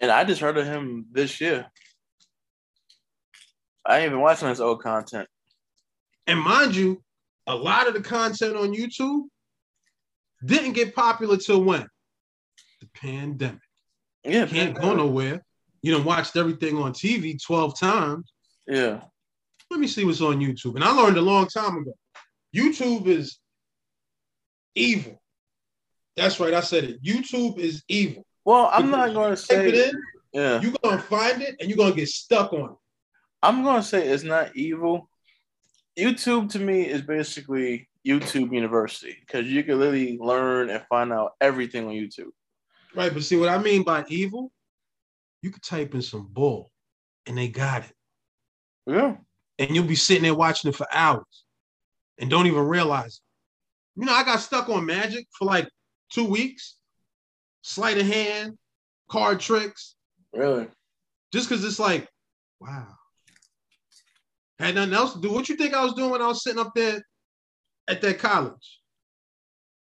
[0.00, 1.66] And I just heard of him this year.
[3.86, 5.28] I ain't even watching his old content.
[6.26, 7.02] And mind you,
[7.46, 9.24] a lot of the content on YouTube
[10.44, 11.86] didn't get popular till when?
[12.80, 13.60] The pandemic.
[14.24, 15.42] Yeah, Can't go nowhere.
[15.82, 18.32] You done watched everything on TV 12 times.
[18.66, 19.00] Yeah,
[19.70, 20.74] Let me see what's on YouTube.
[20.76, 21.92] And I learned a long time ago.
[22.54, 23.38] YouTube is
[24.74, 25.20] evil.
[26.16, 26.54] That's right.
[26.54, 27.02] I said it.
[27.02, 28.24] YouTube is evil.
[28.44, 31.78] well, I'm not going to Type it in, Yeah, you're gonna find it and you're
[31.78, 32.76] gonna get stuck on it.
[33.42, 35.08] I'm going to say it's not evil.
[35.98, 41.32] YouTube to me is basically YouTube University because you can literally learn and find out
[41.40, 42.30] everything on YouTube.
[42.94, 43.12] Right.
[43.12, 44.50] But see what I mean by evil?
[45.42, 46.70] You could type in some bull
[47.26, 47.92] and they got it.
[48.86, 49.16] Yeah,
[49.58, 51.44] And you'll be sitting there watching it for hours
[52.18, 53.20] and don't even realize
[53.96, 54.00] it.
[54.00, 55.68] You know, I got stuck on magic for like
[56.10, 56.76] two weeks.
[57.62, 58.56] Sleight of hand,
[59.10, 59.94] card tricks,
[60.32, 60.66] really.
[61.30, 62.08] just because it's like,
[62.58, 62.88] wow.
[64.60, 65.32] Had nothing else to do.
[65.32, 67.02] What you think I was doing when I was sitting up there
[67.88, 68.80] at that college?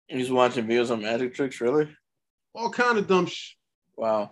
[0.09, 1.89] You just watching videos on magic tricks, really?
[2.55, 3.57] All kind of dumb shit.
[3.97, 4.31] Wow.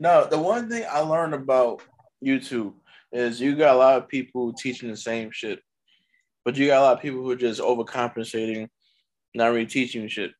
[0.00, 1.82] No, the one thing I learned about
[2.24, 2.72] YouTube
[3.12, 5.60] is you got a lot of people teaching the same shit,
[6.46, 8.68] but you got a lot of people who are just overcompensating,
[9.34, 10.32] not really teaching shit.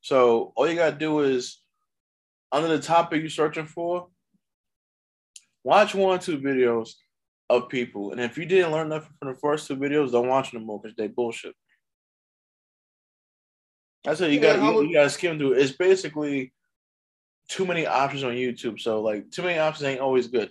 [0.00, 1.60] So all you gotta do is
[2.52, 4.08] under the topic you're searching for,
[5.64, 6.94] watch one or two videos
[7.56, 10.50] of people, and if you didn't learn nothing from the first two videos, don't watch
[10.52, 11.54] them more because they bullshit.
[14.04, 14.74] That's what you Yeah, got.
[14.74, 15.52] You, you got to skim through.
[15.52, 16.52] It's basically
[17.48, 18.80] too many options on YouTube.
[18.80, 20.50] So like too many options ain't always good.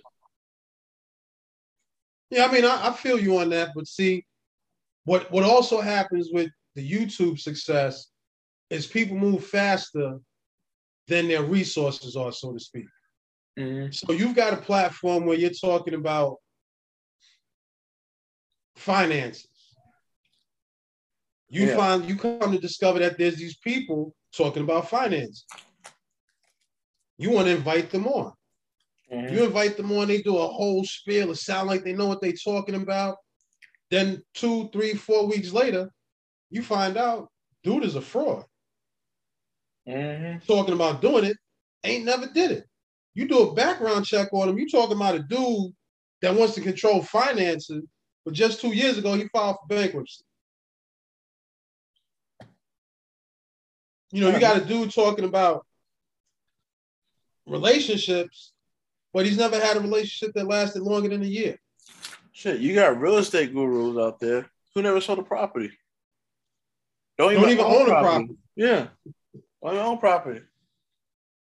[2.30, 4.24] Yeah, I mean, I, I feel you on that, but see,
[5.04, 8.08] what what also happens with the YouTube success
[8.70, 10.18] is people move faster
[11.08, 12.86] than their resources are, so to speak.
[13.58, 13.92] Mm-hmm.
[13.92, 16.38] So you've got a platform where you're talking about
[18.76, 19.48] finances.
[21.48, 21.76] You Yeah.
[21.76, 25.44] find you come to discover that there's these people talking about finance.
[27.18, 28.32] You want to invite them on.
[29.12, 29.32] Mhm.
[29.32, 31.30] You invite them on, they do a whole spiel.
[31.30, 33.18] It sound like they know what they're talking about.
[33.90, 35.92] Then two, three, four weeks later,
[36.48, 37.30] you find out
[37.62, 38.46] dude is a fraud.
[39.86, 40.44] Mhm.
[40.46, 41.36] Talking about doing it,
[41.84, 42.68] ain't never did it.
[43.14, 44.58] You do a background check on him.
[44.58, 45.74] You talking about a dude
[46.22, 47.84] that wants to control finances,
[48.24, 50.24] but just two years ago he filed for bankruptcy.
[54.10, 55.66] You know, you got a dude talking about
[57.46, 58.52] relationships,
[59.14, 61.58] but he's never had a relationship that lasted longer than a year.
[62.32, 65.72] Shit, you got real estate gurus out there who never sold a property.
[67.16, 68.36] Don't Don't even own a property.
[68.54, 68.88] Yeah,
[69.62, 70.40] don't own property.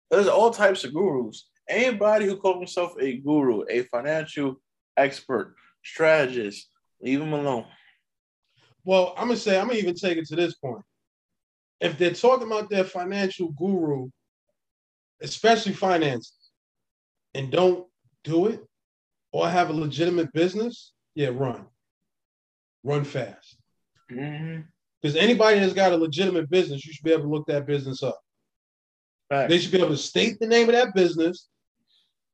[0.10, 1.48] There's all types of gurus.
[1.68, 4.62] Anybody who calls himself a guru, a financial
[4.98, 6.68] expert, strategist,
[7.02, 7.66] leave them alone.
[8.84, 10.84] Well, I'm gonna say I'm gonna even take it to this point.
[11.80, 14.10] If they're talking about their financial guru,
[15.22, 16.34] especially finances,
[17.34, 17.88] and don't
[18.24, 18.64] do it
[19.32, 21.66] or have a legitimate business, yeah, run.
[22.84, 23.58] Run fast.
[24.12, 24.62] Mm-hmm.
[25.02, 28.04] Because anybody that's got a legitimate business, you should be able to look that business
[28.04, 28.20] up.
[29.30, 31.48] They should be able to state the name of that business,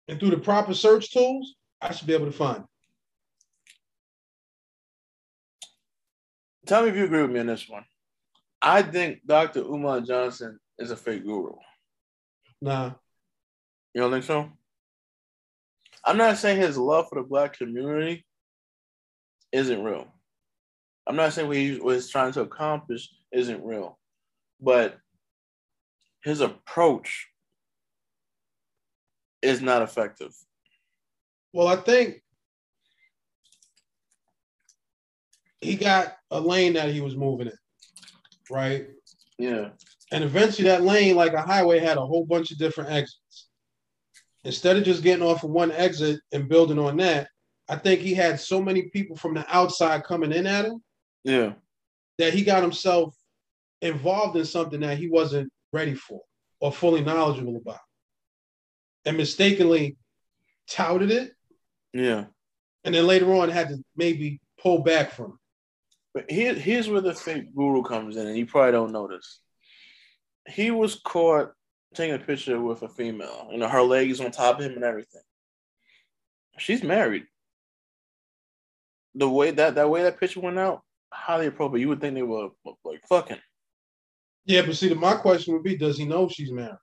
[0.07, 2.69] and through the proper search tools, I should be able to find it.
[6.67, 7.85] Tell me if you agree with me on this one.
[8.61, 9.61] I think Dr.
[9.61, 11.53] Umar Johnson is a fake guru.
[12.61, 12.91] Nah,
[13.93, 14.49] You don't think so?
[16.03, 18.25] I'm not saying his love for the black community
[19.53, 20.07] isn't real.
[21.07, 23.97] I'm not saying what he was trying to accomplish isn't real,
[24.59, 24.97] but
[26.23, 27.27] his approach
[29.41, 30.33] is not effective.
[31.53, 32.21] Well, I think
[35.67, 37.57] he got a lane that he was moving in,
[38.49, 38.87] right?
[39.37, 39.69] Yeah.
[40.11, 43.47] And eventually that lane, like a highway, had a whole bunch of different exits.
[44.43, 47.27] Instead of just getting off of one exit and building on that,
[47.67, 50.81] I think he had so many people from the outside coming in at him
[51.23, 51.53] Yeah.
[52.17, 53.13] that he got himself
[53.81, 56.21] involved in something that he wasn't ready for
[56.61, 57.81] or fully knowledgeable about.
[59.05, 59.97] And mistakenly
[60.69, 61.33] touted it,
[61.93, 62.25] Yeah.
[62.85, 65.39] and then later on had to maybe pull back from it.
[66.17, 69.39] But here, here's where the fake guru comes in, and you probably don't notice.
[70.47, 71.51] He was caught
[71.93, 73.49] taking a picture with a female.
[73.51, 75.21] You know, her legs on top of him and everything.
[76.57, 77.25] She's married.
[79.13, 80.81] The way that that way that picture went out,
[81.13, 81.81] highly appropriate.
[81.81, 82.49] You would think they were
[82.83, 83.37] like fucking.
[84.45, 86.79] Yeah, but see, my question would be: Does he know she's married?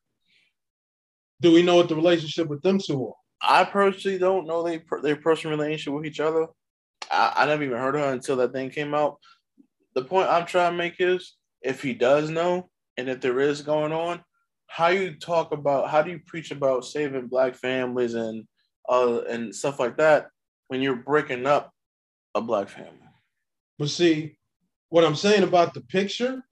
[1.40, 3.14] Do we know what the relationship with them two are?
[3.42, 6.46] I personally don't know they their personal relationship with each other.
[7.14, 9.18] I, I never even heard of her until that thing came out.
[9.94, 13.62] The point I'm trying to make is if he does know and if there is
[13.62, 14.22] going on,
[14.66, 18.44] how you talk about how do you preach about saving black families and
[18.88, 20.28] uh and stuff like that
[20.68, 21.72] when you're breaking up
[22.34, 22.98] a black family?
[23.78, 24.36] But see,
[24.88, 26.42] what I'm saying about the picture,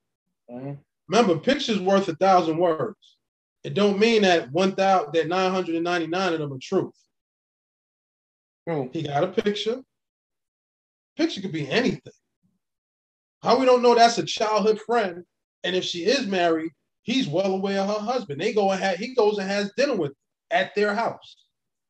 [0.50, 0.78] Mhm.
[1.08, 3.16] remember, picture's worth a thousand words.
[3.64, 6.94] It don't mean that one thousand that 999 of them are truth.
[8.68, 8.90] True.
[8.92, 9.82] He got a picture.
[11.22, 12.12] Picture could be anything.
[13.44, 15.22] How we don't know that's a childhood friend,
[15.62, 18.40] and if she is married, he's well aware of her husband.
[18.40, 20.14] They go and have he goes and has dinner with
[20.50, 21.36] at their house.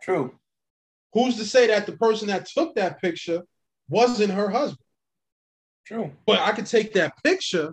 [0.03, 0.35] True.
[1.14, 3.43] Who's to say that the person that took that picture
[3.89, 4.87] wasn't her husband?
[5.87, 6.12] True.
[6.26, 7.72] But I could take that picture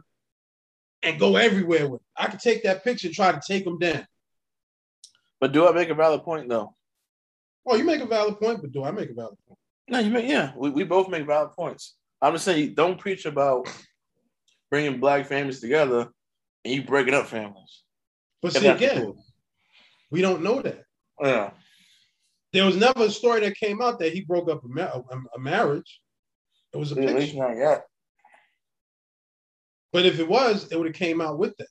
[1.04, 2.08] and go everywhere with it.
[2.16, 4.08] I could take that picture and try to take them down.
[5.42, 6.74] But do I make a valid point though?
[7.66, 9.39] Oh, you make a valid point, but do I make a valid point?
[9.90, 10.52] No, you make yeah.
[10.56, 11.96] We, we both make valid points.
[12.22, 13.68] I'm just saying, don't preach about
[14.70, 16.10] bringing black families together
[16.64, 17.84] and you breaking up families.
[18.42, 19.26] But see again, cool.
[20.12, 20.84] we don't know that.
[21.22, 21.52] Yeah.
[22.54, 25.18] There was never a story that came out that he broke up a, ma- a,
[25.36, 26.02] a marriage.
[26.74, 27.38] It was a least picture.
[27.38, 27.86] not yet.
[29.92, 31.68] But if it was, it would have came out with that.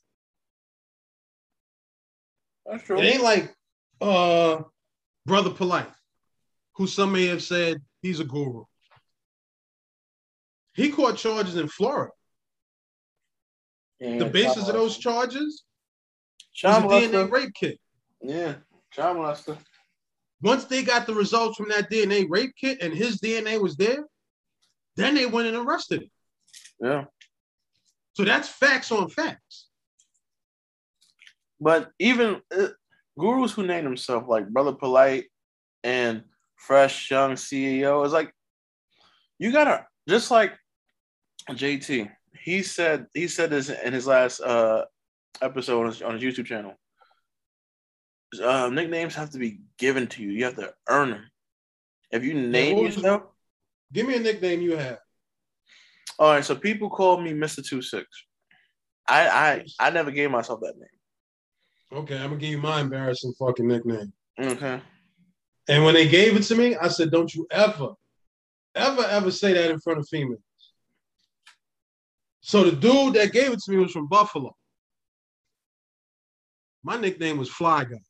[2.67, 2.99] That's true.
[2.99, 3.55] It ain't like
[4.01, 4.63] uh
[5.25, 5.91] Brother Polite,
[6.75, 8.65] who some may have said he's a guru.
[10.75, 12.13] He caught charges in Florida.
[14.01, 15.65] Yeah, The basis of those charges
[16.63, 17.81] was a DNA rape kit.
[18.23, 18.55] Yeah,
[18.93, 19.59] child molester.
[20.41, 24.05] Once they got the results from that DNA rape kit and his DNA was there,
[24.97, 26.11] then they went and arrested him.
[26.81, 27.05] Yeah,
[28.13, 29.67] So that's facts on facts.
[31.61, 32.69] but even uh,
[33.19, 35.25] gurus who name themselves like Brother Polite
[35.83, 36.23] and
[36.59, 38.33] Fresh Young CEO is like,
[39.39, 40.53] you gotta just like
[41.51, 42.11] JT.
[42.43, 44.85] He said he said this in his last uh
[45.41, 46.75] episode on his, on his YouTube channel.
[48.43, 50.31] Uh, nicknames have to be given to you.
[50.31, 51.25] You have to earn them.
[52.11, 53.23] If you name yourself,
[53.93, 54.99] Give me a nickname you have.
[56.19, 56.45] all right.
[56.45, 58.07] So people call me Mister Two Six.
[59.09, 62.01] I I I never gave myself that name.
[62.03, 64.13] Okay, I'm gonna give you my embarrassing fucking nickname.
[64.39, 64.83] Okay.
[65.69, 67.95] And when they gave it to me, I said, "Don't you ever,
[68.75, 70.41] ever, ever say that in front of females."
[72.41, 74.57] So the dude that gave it to me was from Buffalo.
[76.83, 78.01] My nickname was Fly Guy.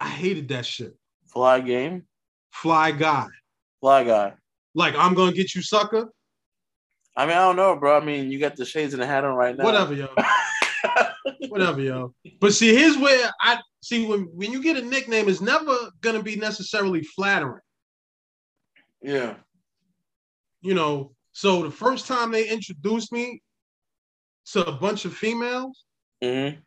[0.00, 0.96] I hated that shit.
[1.26, 2.06] Fly game.
[2.50, 3.28] Fly Guy.
[3.80, 4.34] Fly guy.
[4.74, 6.08] Like I'm gonna get you, sucker.
[7.16, 7.96] I mean, I don't know, bro.
[7.96, 9.64] I mean, you got the shades and the hat on right now.
[9.64, 10.08] Whatever, yo.
[11.48, 12.14] Whatever, yo.
[12.40, 16.22] But see, here's where I see when when you get a nickname, it's never gonna
[16.22, 17.62] be necessarily flattering.
[19.02, 19.34] yeah.
[20.62, 23.40] you know, so the first time they introduced me
[24.52, 25.84] to a bunch of females
[26.22, 26.58] Mm-hmm.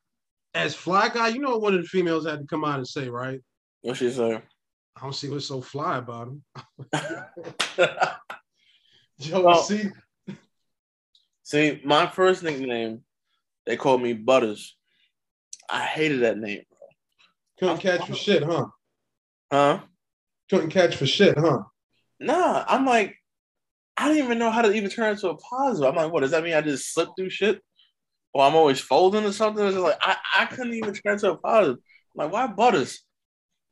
[0.56, 2.88] as fly guy, you know what one of the females had to come out and
[2.88, 3.40] say, right?
[3.82, 4.42] What she say?
[4.96, 6.44] I don't see what's so fly about him.
[9.20, 9.90] Yo, Well- see,
[11.46, 13.04] See, my first nickname,
[13.66, 14.78] they called me Butters.
[15.70, 16.62] I hated that name,
[17.60, 18.66] couldn't catch for shit, huh?
[19.52, 19.80] huh?
[20.50, 21.60] Couldn't catch for shit, huh?
[22.20, 23.16] Nah, I'm like,
[23.98, 25.90] I don't even know how to even turn it into a positive.
[25.90, 26.54] I'm like, what does that mean?
[26.54, 27.62] I just slip through shit,
[28.34, 29.64] or I'm always folding or something?
[29.66, 31.78] It's just like I, I couldn't even turn it into a positive.
[32.16, 33.04] I'm like, why Butters?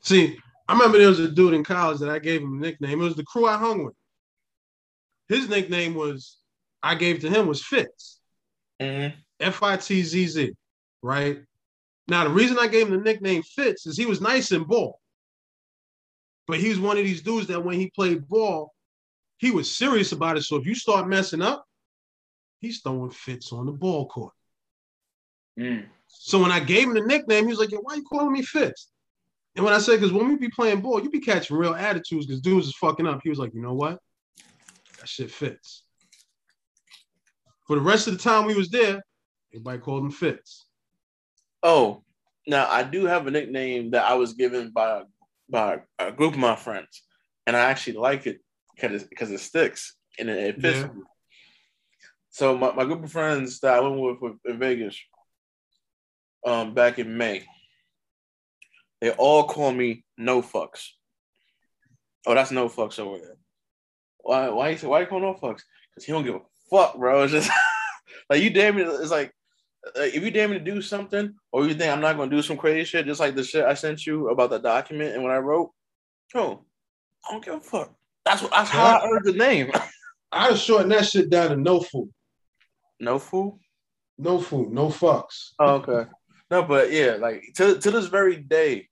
[0.04, 3.02] See, I remember there was a dude in college that I gave him a nickname.
[3.02, 3.96] It was the crew I hung with.
[5.30, 6.38] His nickname was
[6.84, 8.20] I gave to him was Fitz.
[8.82, 9.18] Mm-hmm.
[9.40, 10.54] F I T Z Z,
[11.02, 11.42] right?
[12.08, 15.00] Now, the reason I gave him the nickname Fitz is he was nice in ball.
[16.48, 18.74] But he was one of these dudes that when he played ball,
[19.38, 20.44] he was serious about it.
[20.44, 21.66] So if you start messing up,
[22.60, 24.34] he's throwing fits on the ball court.
[25.58, 25.86] Mm.
[26.08, 28.42] So when I gave him the nickname, he was like, Yo, why you calling me
[28.42, 28.92] Fitz?
[29.56, 32.26] And when I said, because when we be playing ball, you be catching real attitudes
[32.26, 33.20] because dudes is fucking up.
[33.24, 34.00] He was like, you know what?
[35.00, 35.84] That shit fits.
[37.68, 39.02] For the rest of the time we was there,
[39.54, 40.66] everybody called him Fitz.
[41.64, 42.04] Oh,
[42.48, 45.04] now I do have a nickname that I was given by
[45.50, 47.04] by a group of my friends,
[47.46, 48.40] and I actually like it
[48.76, 50.80] because because it sticks and it, it fits.
[50.80, 50.90] Yeah.
[52.30, 54.98] So my, my group of friends that I went with, with in Vegas,
[56.46, 57.46] um, back in May,
[59.02, 60.88] they all call me No Fucks.
[62.26, 63.38] Oh, that's No Fucks over there.
[64.20, 64.50] Why?
[64.50, 65.62] Why you why you call No Fucks?
[65.94, 67.24] Because he don't give a fuck, bro.
[67.24, 67.52] It's just
[68.30, 68.88] like you damn it.
[68.88, 69.34] It's like
[69.96, 72.42] like, if you dare me to do something, or you think I'm not gonna do
[72.42, 75.32] some crazy shit, just like the shit I sent you about the document and when
[75.32, 75.72] I wrote,
[76.36, 76.64] oh,
[77.28, 77.94] I don't give a fuck.
[78.26, 79.72] That's what that's how I earned the name.
[80.32, 82.10] I'd have shortened that shit down to no fool.
[83.00, 83.60] no fool.
[84.18, 85.54] No fool, no fucks.
[85.58, 86.10] Oh, okay.
[86.52, 88.88] No, but yeah, like to to this very day,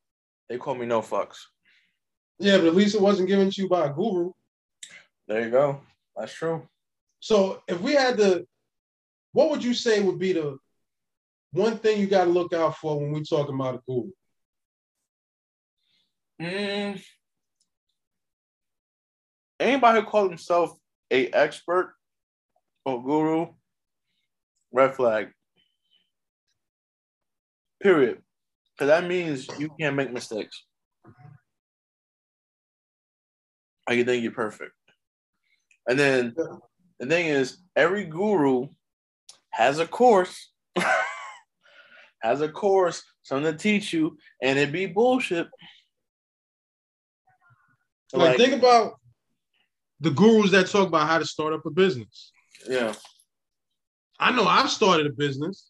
[0.47, 1.37] they call me no fucks.
[2.39, 4.31] Yeah, but at least it wasn't given to you by a guru.
[5.27, 5.81] There you go.
[6.15, 6.67] That's true.
[7.19, 8.47] So if we had to,
[9.33, 10.57] what would you say would be the
[11.51, 14.11] one thing you got to look out for when we're talking about a guru?
[16.41, 17.01] Mm.
[19.59, 20.77] Anybody who calls himself
[21.11, 21.93] a expert
[22.85, 23.47] or guru,
[24.71, 25.31] red flag.
[27.81, 28.21] Period.
[28.75, 30.63] Because that means you can't make mistakes.
[33.87, 34.71] Or you think you're perfect.
[35.87, 36.35] And then
[36.99, 38.67] the thing is, every guru
[39.49, 40.48] has a course,
[42.21, 45.47] has a course, something to teach you, and it be bullshit.
[48.13, 48.99] Like, think about
[49.99, 52.31] the gurus that talk about how to start up a business.
[52.67, 52.93] yeah,
[54.19, 55.69] I know I've started a business.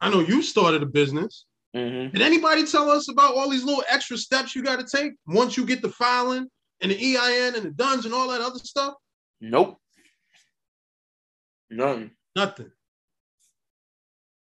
[0.00, 1.46] I know you started a business.
[1.74, 5.12] hmm Did anybody tell us about all these little extra steps you got to take
[5.26, 6.48] once you get the filing
[6.80, 8.94] and the EIN and the DUNS and all that other stuff?
[9.40, 9.78] Nope.
[11.70, 12.10] Nothing.
[12.36, 12.70] Nothing.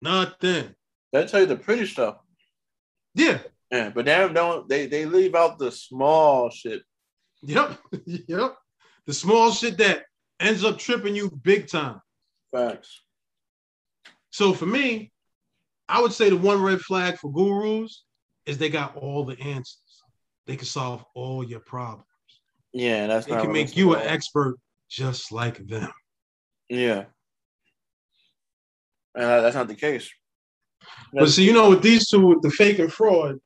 [0.01, 0.75] Nothing.
[1.14, 2.18] They tell you the pretty stuff.
[3.16, 3.39] Yeah.
[3.72, 6.82] Yeah, but they don't they they leave out the small shit.
[7.43, 7.80] Yep.
[8.05, 8.55] yep.
[9.05, 10.03] The small shit that
[10.39, 12.01] ends up tripping you big time.
[12.51, 13.01] Facts.
[14.32, 15.11] So for me,
[15.88, 18.03] I would say the one red flag for gurus
[18.45, 19.80] is they got all the answers.
[20.47, 22.05] They can solve all your problems.
[22.74, 24.55] Yeah, that's They can make you an expert
[24.89, 25.91] just like them.
[26.70, 27.05] Yeah.
[29.16, 30.09] And that- that's not the case.
[31.13, 33.39] But see, you know, with these two, with the fake and fraud,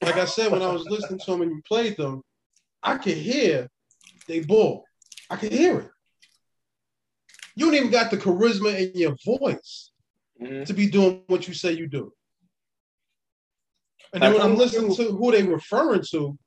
[0.00, 2.22] like I said, when I was listening to them and you played them,
[2.82, 3.68] I could hear
[4.26, 4.84] they bull.
[5.30, 5.90] I could hear it.
[7.54, 9.90] You don't even got the charisma in your voice
[10.40, 10.66] Mhm.
[10.66, 12.12] to be doing what you say you do.
[14.12, 16.38] And then when I'm listening to who they referring to,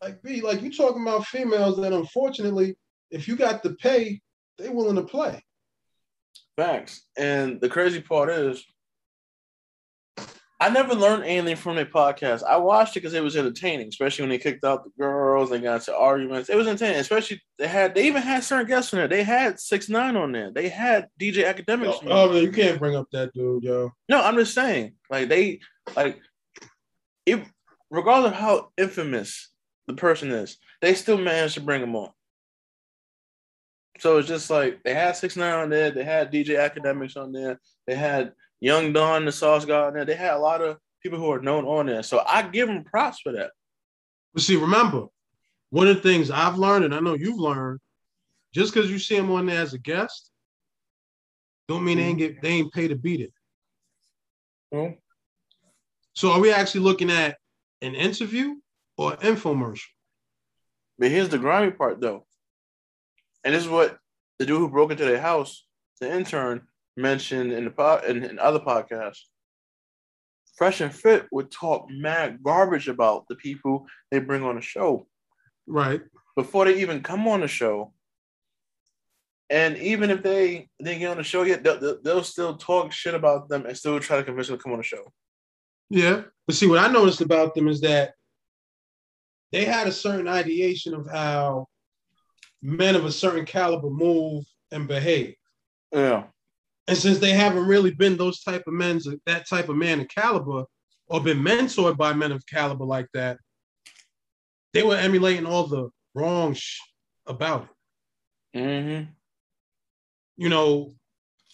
[0.00, 2.76] like B, like you talking about females that unfortunately,
[3.10, 4.20] if you got the pay,
[4.58, 5.42] they willing to play.
[6.56, 7.06] Facts.
[7.16, 8.64] And the crazy part is,
[10.62, 12.44] I never learned anything from their podcast.
[12.44, 15.58] I watched it because it was entertaining, especially when they kicked out the girls, they
[15.58, 16.48] got into arguments.
[16.48, 19.08] It was entertaining, especially they had they even had certain guests on there.
[19.08, 20.52] They had six nine on there.
[20.52, 22.04] They had DJ Akademiks.
[22.04, 22.12] on.
[22.12, 23.90] Oh, man, you can't bring up that dude, yo.
[24.08, 25.58] No, I'm just saying, like they
[25.96, 26.20] like
[27.26, 27.44] it
[27.90, 29.50] regardless of how infamous
[29.88, 32.10] the person is, they still managed to bring him on.
[33.98, 37.32] So it's just like they had six nine on there, they had DJ Akademiks on
[37.32, 38.32] there, they had
[38.62, 40.04] Young Don, the Sauce God there.
[40.04, 42.04] They had a lot of people who are known on there.
[42.04, 43.50] So I give them props for that.
[44.32, 45.06] But see, remember,
[45.70, 47.80] one of the things I've learned, and I know you've learned,
[48.54, 50.30] just because you see them on there as a guest,
[51.66, 53.16] don't mean they ain't get they ain't paid to be
[54.70, 54.80] there.
[54.80, 54.98] Mhm.
[56.12, 57.38] So are we actually looking at
[57.80, 58.54] an interview
[58.96, 59.88] or an infomercial?
[61.00, 62.28] But here's the grimy part though.
[63.42, 63.98] And this is what
[64.38, 65.66] the dude who broke into their house,
[66.00, 69.20] the intern, mentioned in the pod in, in other podcasts.
[70.56, 75.06] Fresh and Fit would talk mad garbage about the people they bring on the show
[75.66, 76.02] Right.
[76.36, 77.92] before they even come on the show.
[79.48, 82.92] And even if they didn't get on the show yet, they'll, they'll, they'll still talk
[82.92, 85.12] shit about them and still try to convince them to come on the show.
[85.90, 86.22] Yeah.
[86.46, 88.14] But see, what I noticed about them is that
[89.52, 91.66] they had a certain ideation of how
[92.62, 95.34] men of a certain caliber move and behave.
[95.92, 96.24] Yeah.
[96.88, 100.08] And since they haven't really been those type of men, that type of man of
[100.08, 100.64] caliber,
[101.06, 103.38] or been mentored by men of caliber like that,
[104.72, 106.80] they were emulating all the wrong sh-
[107.26, 107.68] about
[108.54, 108.58] it.
[108.58, 109.10] Mm-hmm.
[110.36, 110.94] You know,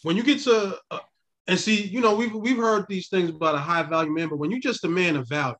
[0.02, 0.98] when you get to, uh,
[1.46, 4.38] and see, you know, we've we've heard these things about a high value man, but
[4.38, 5.56] when you're just a man of value,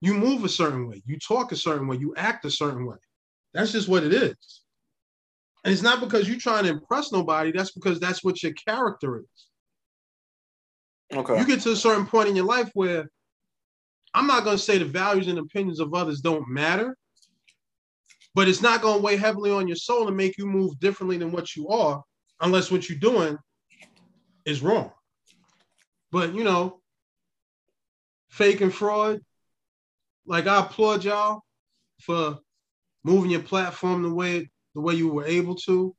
[0.00, 2.96] you move a certain way, you talk a certain way, you act a certain way.
[3.52, 4.62] That's just what it is.
[5.64, 7.52] And it's not because you're trying to impress nobody.
[7.52, 9.46] That's because that's what your character is.
[11.12, 11.38] Okay.
[11.38, 13.10] you get to a certain point in your life where
[14.14, 16.96] I'm not going to say the values and opinions of others don't matter,
[18.34, 21.18] but it's not going to weigh heavily on your soul and make you move differently
[21.18, 22.02] than what you are,
[22.40, 23.36] unless what you're doing
[24.44, 24.92] is wrong.
[26.12, 26.80] But you know,
[28.28, 29.20] fake and fraud,
[30.26, 31.42] like I applaud y'all
[32.00, 32.38] for
[33.04, 35.94] moving your platform the way the way you were able to.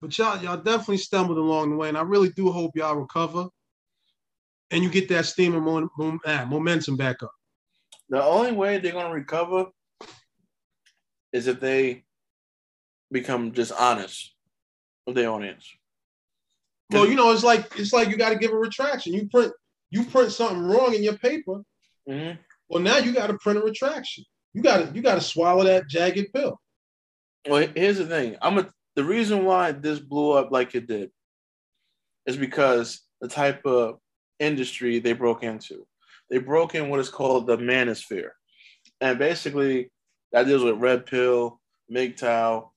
[0.00, 3.48] But y'all, y'all definitely stumbled along the way, and I really do hope y'all recover
[4.70, 7.32] and you get that steam and mo- mo- ah, momentum back up.
[8.08, 9.66] The only way they're gonna recover
[11.32, 12.04] is if they
[13.10, 14.34] become just honest
[15.06, 15.68] with their audience.
[16.90, 19.14] Well, you know, it's like it's like you got to give a retraction.
[19.14, 19.52] You print
[19.90, 21.62] you print something wrong in your paper.
[22.08, 22.32] hmm
[22.68, 24.24] Well, now you got to print a retraction.
[24.54, 26.60] You got to you got to swallow that jagged pill.
[27.48, 28.36] Well, here's the thing.
[28.42, 31.10] I'm a, the reason why this blew up like it did
[32.26, 33.98] is because the type of
[34.38, 35.86] industry they broke into.
[36.28, 38.30] They broke in what is called the manosphere,
[39.00, 39.90] and basically
[40.32, 41.60] that deals with red pill,
[41.90, 42.68] MGTOW,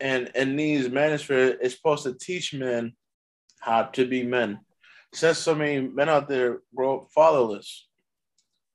[0.00, 2.94] and and these manosphere is supposed to teach men
[3.60, 4.60] how to be men.
[5.12, 7.88] Since so many men out there grow up fatherless,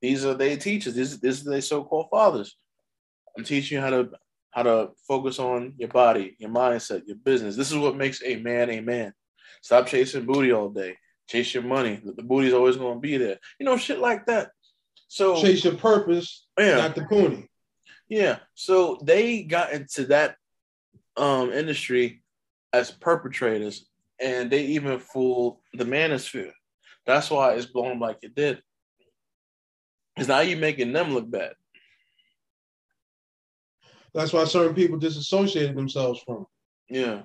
[0.00, 0.94] these are their teachers.
[0.94, 2.56] These, these are their so-called fathers.
[3.36, 4.10] I'm teaching you how to
[4.50, 7.56] how to focus on your body, your mindset, your business.
[7.56, 9.12] This is what makes a man a man.
[9.62, 10.96] Stop chasing booty all day.
[11.28, 12.00] Chase your money.
[12.02, 13.38] The, booty's always going to be there.
[13.58, 14.50] You know, shit like that.
[15.06, 17.46] So Chase your purpose, yeah, not the pony.
[18.08, 18.38] yeah.
[18.54, 20.36] So they got into that
[21.16, 22.22] um industry
[22.72, 23.88] as perpetrators,
[24.20, 26.52] and they even fooled the manosphere.
[27.06, 28.62] That's why it's blown like it did.
[30.14, 31.54] Because now you're making them look bad.
[34.14, 36.46] That's why certain people disassociated themselves from.
[36.88, 36.96] it.
[36.98, 37.22] Yeah,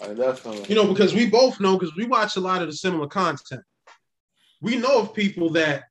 [0.00, 0.66] like definitely.
[0.68, 3.62] You know, because we both know because we watch a lot of the similar content.
[4.60, 5.84] We know of people that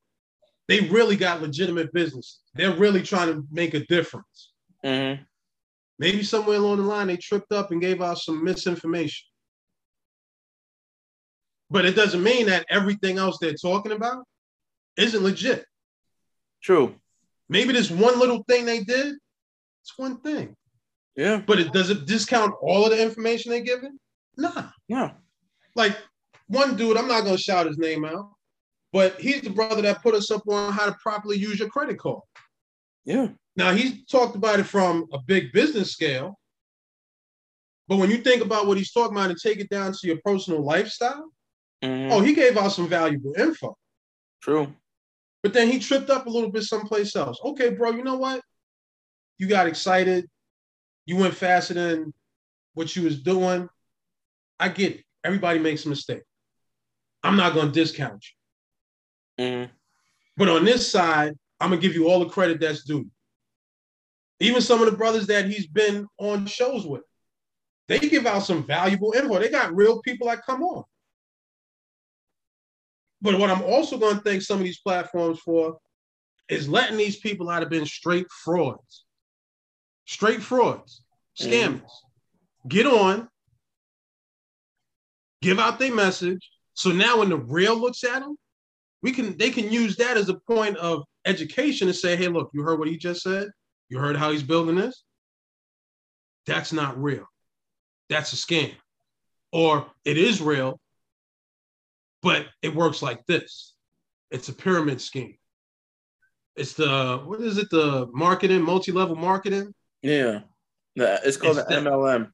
[0.67, 2.41] they really got legitimate business.
[2.55, 4.51] They're really trying to make a difference.
[4.83, 5.13] hmm
[5.97, 9.27] Maybe somewhere along the line they tripped up and gave out some misinformation.
[11.69, 14.25] But it doesn't mean that everything else they're talking about
[14.97, 15.65] isn't legit.
[16.61, 16.95] True.
[17.47, 19.15] Maybe this one little thing they did,
[19.85, 20.55] it's one thing.
[21.15, 21.41] Yeah.
[21.45, 23.99] But it doesn't discount all of the information they're giving?
[24.35, 24.69] Nah.
[24.87, 25.11] Yeah.
[25.75, 25.95] Like
[26.47, 28.31] one dude, I'm not gonna shout his name out,
[28.91, 31.99] but he's the brother that put us up on how to properly use your credit
[31.99, 32.21] card.
[33.05, 33.29] Yeah.
[33.55, 36.39] Now he's talked about it from a big business scale,
[37.87, 40.17] but when you think about what he's talking about and take it down to your
[40.25, 41.31] personal lifestyle,
[41.83, 42.11] Mhm.
[42.11, 43.77] oh, he gave out some valuable info.
[44.41, 44.73] True.
[45.43, 47.39] But then he tripped up a little bit someplace else.
[47.43, 48.41] Okay, bro, you know what?
[49.37, 50.29] You got excited.
[51.05, 52.13] You went faster than
[52.73, 53.69] what you was doing.
[54.59, 55.03] I get it.
[55.23, 56.23] Everybody makes a mistake.
[57.23, 58.23] I'm not going to discount
[59.37, 59.45] you.
[59.45, 59.65] hmm
[60.37, 63.09] But on this side, I'm going to give you all the credit that's due.
[64.39, 67.03] Even some of the brothers that he's been on shows with,
[67.87, 69.39] they give out some valuable info.
[69.39, 70.83] They got real people that come on.
[73.21, 75.77] But what I'm also going to thank some of these platforms for
[76.49, 79.04] is letting these people out have been straight frauds,
[80.05, 81.03] straight frauds,
[81.39, 81.51] mm-hmm.
[81.51, 81.91] scammers.
[82.67, 83.27] Get on,
[85.41, 86.49] give out their message.
[86.73, 88.35] So now when the real looks at them,
[89.01, 92.49] we can they can use that as a point of education to say, hey, look,
[92.53, 93.49] you heard what he just said?
[93.89, 95.03] You heard how he's building this?
[96.47, 97.25] That's not real.
[98.09, 98.73] That's a scam.
[99.51, 100.79] Or it is real,
[102.21, 103.73] but it works like this.
[104.31, 105.35] It's a pyramid scheme.
[106.55, 107.69] It's the what is it?
[107.69, 109.73] The marketing, multi-level marketing,
[110.05, 110.41] Yeah.
[110.95, 112.31] It's called It's the the- MLM.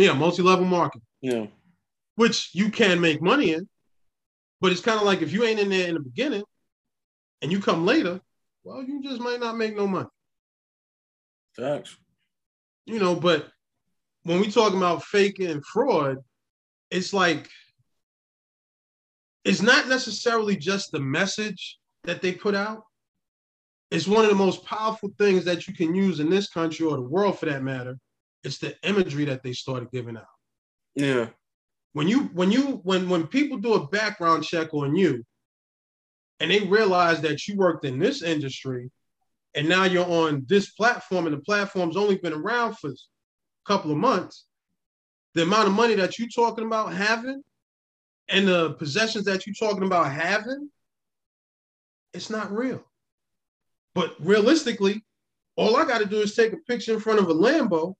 [0.00, 1.46] yeah, multi-level marketing, Yeah.
[2.16, 3.68] which you can make money in.
[4.60, 6.42] But it's kind of like if you ain't in there in the beginning
[7.42, 8.20] and you come later,
[8.64, 10.08] well, you just might not make no money.
[11.56, 11.96] Facts.
[12.86, 13.48] you know, but
[14.24, 16.16] when we talk about fake and fraud,
[16.90, 17.48] it's like
[19.44, 22.84] it's not necessarily just the message that they put out.
[23.90, 26.96] It's one of the most powerful things that you can use in this country or
[26.96, 27.98] the world for that matter.
[28.44, 30.24] It's the imagery that they started giving out.
[30.94, 31.28] Yeah.
[31.92, 35.24] When you when you when when people do a background check on you
[36.38, 38.90] and they realize that you worked in this industry
[39.54, 42.94] and now you're on this platform and the platform's only been around for a
[43.66, 44.46] couple of months
[45.34, 47.42] the amount of money that you're talking about having
[48.28, 50.70] and the possessions that you're talking about having
[52.14, 52.84] it's not real
[53.94, 55.04] but realistically
[55.56, 57.94] all i got to do is take a picture in front of a lambo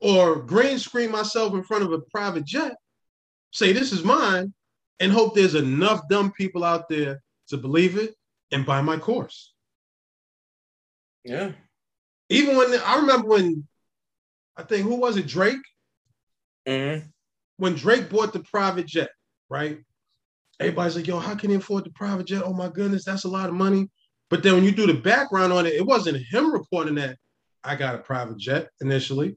[0.00, 2.74] or green screen myself in front of a private jet
[3.52, 4.52] say this is mine
[5.00, 8.14] and hope there's enough dumb people out there to believe it
[8.52, 9.54] and buy my course
[11.24, 11.52] Yeah.
[12.28, 13.66] even when I remember when
[14.56, 15.64] I think who was it Drake
[16.66, 16.98] hmm
[17.56, 19.10] when Drake bought the private jet,
[19.50, 19.80] right?
[20.60, 22.42] Everybody's like, yo, how can he afford the private jet?
[22.42, 23.90] Oh my goodness, that's a lot of money.
[24.30, 27.18] But then when you do the background on it, it wasn't him reporting that
[27.62, 29.36] I got a private jet initially.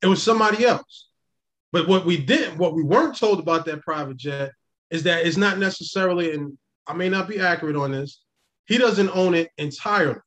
[0.00, 1.08] It was somebody else.
[1.72, 4.52] But what we didn't, what we weren't told about that private jet
[4.90, 6.56] is that it's not necessarily, and
[6.86, 8.22] I may not be accurate on this,
[8.66, 10.20] he doesn't own it entirely.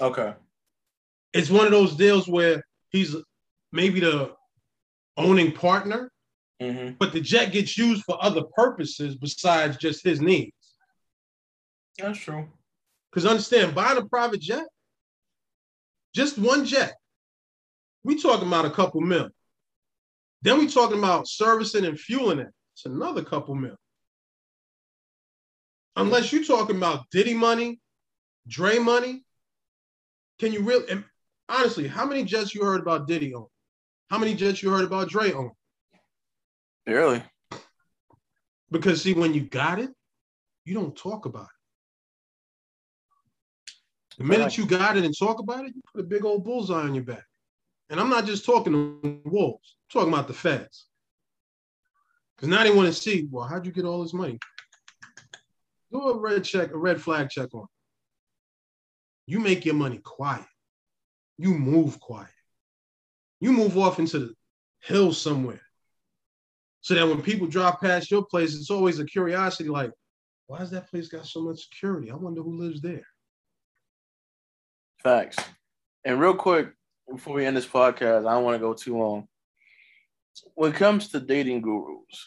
[0.00, 0.32] Okay.
[1.34, 3.14] It's one of those deals where he's
[3.72, 4.32] maybe the
[5.16, 6.10] owning partner,
[6.60, 6.94] Mm-hmm.
[6.98, 10.57] but the jet gets used for other purposes besides just his needs.
[11.98, 12.46] That's true.
[13.10, 14.64] Because understand, buying a private jet,
[16.14, 16.94] just one jet,
[18.04, 19.28] we talking about a couple mil.
[20.42, 22.48] Then we talking about servicing and fueling it.
[22.74, 23.76] It's another couple mil.
[25.96, 27.80] Unless you're talking about Diddy money,
[28.46, 29.24] Dre money,
[30.38, 30.88] can you really?
[30.88, 31.04] and
[31.48, 33.46] honestly, how many jets you heard about Diddy on?
[34.08, 35.50] How many jets you heard about Dre on?
[36.86, 37.22] Barely.
[38.70, 39.90] Because see, when you got it,
[40.64, 41.57] you don't talk about it.
[44.18, 46.82] The minute you got it and talk about it, you put a big old bullseye
[46.82, 47.24] on your back.
[47.88, 50.86] And I'm not just talking to wolves, I'm talking about the feds.
[52.36, 54.38] Because now they want to see, well, how'd you get all this money?
[55.90, 57.66] Do a red check, a red flag check on.
[59.26, 60.44] You make your money quiet.
[61.38, 62.28] You move quiet.
[63.40, 64.34] You move off into the
[64.80, 65.60] hills somewhere.
[66.80, 69.92] So that when people drive past your place, it's always a curiosity like,
[70.46, 72.10] why has that place got so much security?
[72.10, 73.06] I wonder who lives there.
[75.02, 75.36] Facts.
[76.04, 76.72] And real quick,
[77.10, 79.28] before we end this podcast, I don't want to go too long.
[80.54, 82.26] When it comes to dating gurus,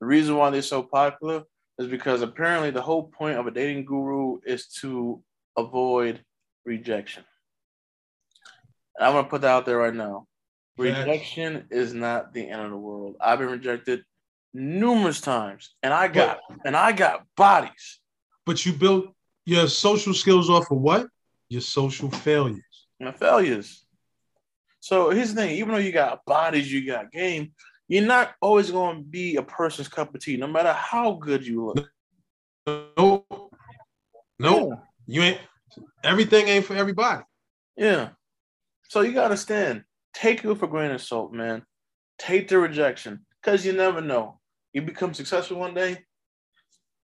[0.00, 1.44] the reason why they're so popular
[1.78, 5.22] is because apparently the whole point of a dating guru is to
[5.56, 6.22] avoid
[6.64, 7.24] rejection.
[8.96, 10.26] And I'm gonna put that out there right now.
[10.76, 11.06] Facts.
[11.06, 13.16] Rejection is not the end of the world.
[13.20, 14.04] I've been rejected
[14.52, 18.00] numerous times, and I got and I got bodies.
[18.46, 19.14] But you built
[19.44, 21.08] your social skills off of what?
[21.50, 22.86] Your social failures.
[23.00, 23.84] and failures.
[24.78, 27.52] So here's the thing: even though you got bodies, you got game,
[27.88, 31.46] you're not always going to be a person's cup of tea, no matter how good
[31.46, 31.90] you look.
[32.96, 33.50] No,
[34.38, 34.78] Nope.
[35.06, 35.40] You ain't
[36.04, 37.24] everything ain't for everybody.
[37.76, 38.10] Yeah.
[38.88, 39.84] So you got to stand.
[40.14, 41.62] Take it for grain of salt, man.
[42.18, 44.40] Take the rejection, because you never know.
[44.72, 46.04] You become successful one day,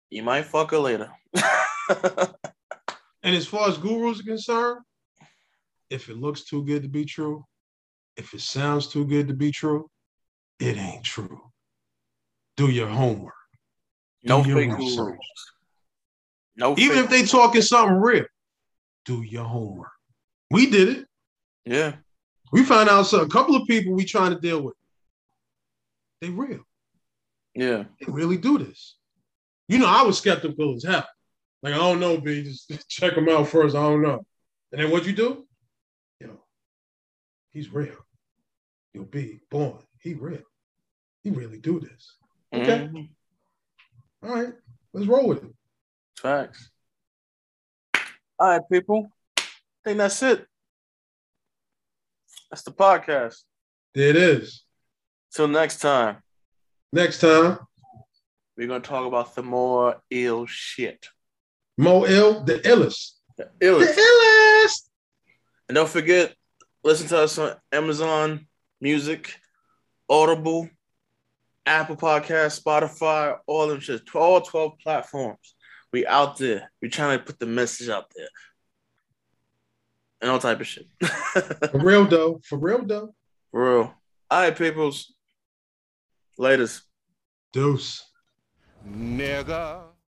[0.09, 1.11] you might fuck her later.
[3.23, 4.79] And as far as gurus are concerned,
[5.89, 7.45] if it looks too good to be true,
[8.15, 9.89] if it sounds too good to be true,
[10.59, 11.41] it ain't true.
[12.57, 13.33] Do your homework.
[14.23, 14.95] no Do your fake research.
[15.15, 15.19] gurus.
[16.55, 18.25] No Even fake- if they talking something real,
[19.05, 19.91] do your homework.
[20.51, 21.07] We did it.
[21.65, 21.95] yeah,
[22.51, 24.75] We found out so a couple of people we trying to deal with.
[26.21, 26.61] They real.
[27.55, 28.97] yeah, They really do this.
[29.69, 31.07] You know, I was skeptical as hell.
[31.61, 32.43] Like, I don't know, B.
[32.43, 33.75] Just check him out first.
[33.75, 34.25] I don't know.
[34.71, 35.45] And then what'd you do?
[36.19, 36.39] Yo,
[37.51, 37.95] he's real.
[38.93, 39.79] Yo, B, born.
[40.01, 40.41] He real.
[41.23, 42.15] He really do this.
[42.53, 42.87] Okay.
[42.91, 43.09] Mhm.
[44.23, 44.53] All right.
[44.93, 45.51] Let's roll with it.
[46.17, 46.69] Facts.
[48.39, 49.11] All right, people.
[49.37, 49.43] I
[49.85, 50.45] think that's it.
[52.49, 53.43] That's the podcast.
[53.93, 54.63] There it is.
[55.33, 56.23] Till next time,
[56.91, 57.59] Next time,
[58.57, 61.07] we're gonna talk about some more ill shit.
[61.79, 63.11] Mo Ill, the illest.
[63.37, 63.95] The The illest.
[63.97, 64.89] illest.
[65.69, 66.35] And don't forget,
[66.83, 68.47] listen to us on Amazon
[68.81, 69.33] Music,
[70.09, 70.69] Audible,
[71.65, 74.01] Apple Podcast, Spotify, all them shit.
[74.13, 75.55] All 12 platforms.
[75.93, 76.69] We out there.
[76.81, 78.27] We trying to put the message out there.
[80.21, 80.85] And all type of shit.
[80.99, 82.41] For real, though.
[82.43, 83.15] For real, though.
[83.51, 83.93] For real.
[84.29, 85.13] All right, peoples.
[86.37, 86.81] Latest.
[87.53, 88.03] Deuce.
[88.85, 89.83] Nigga.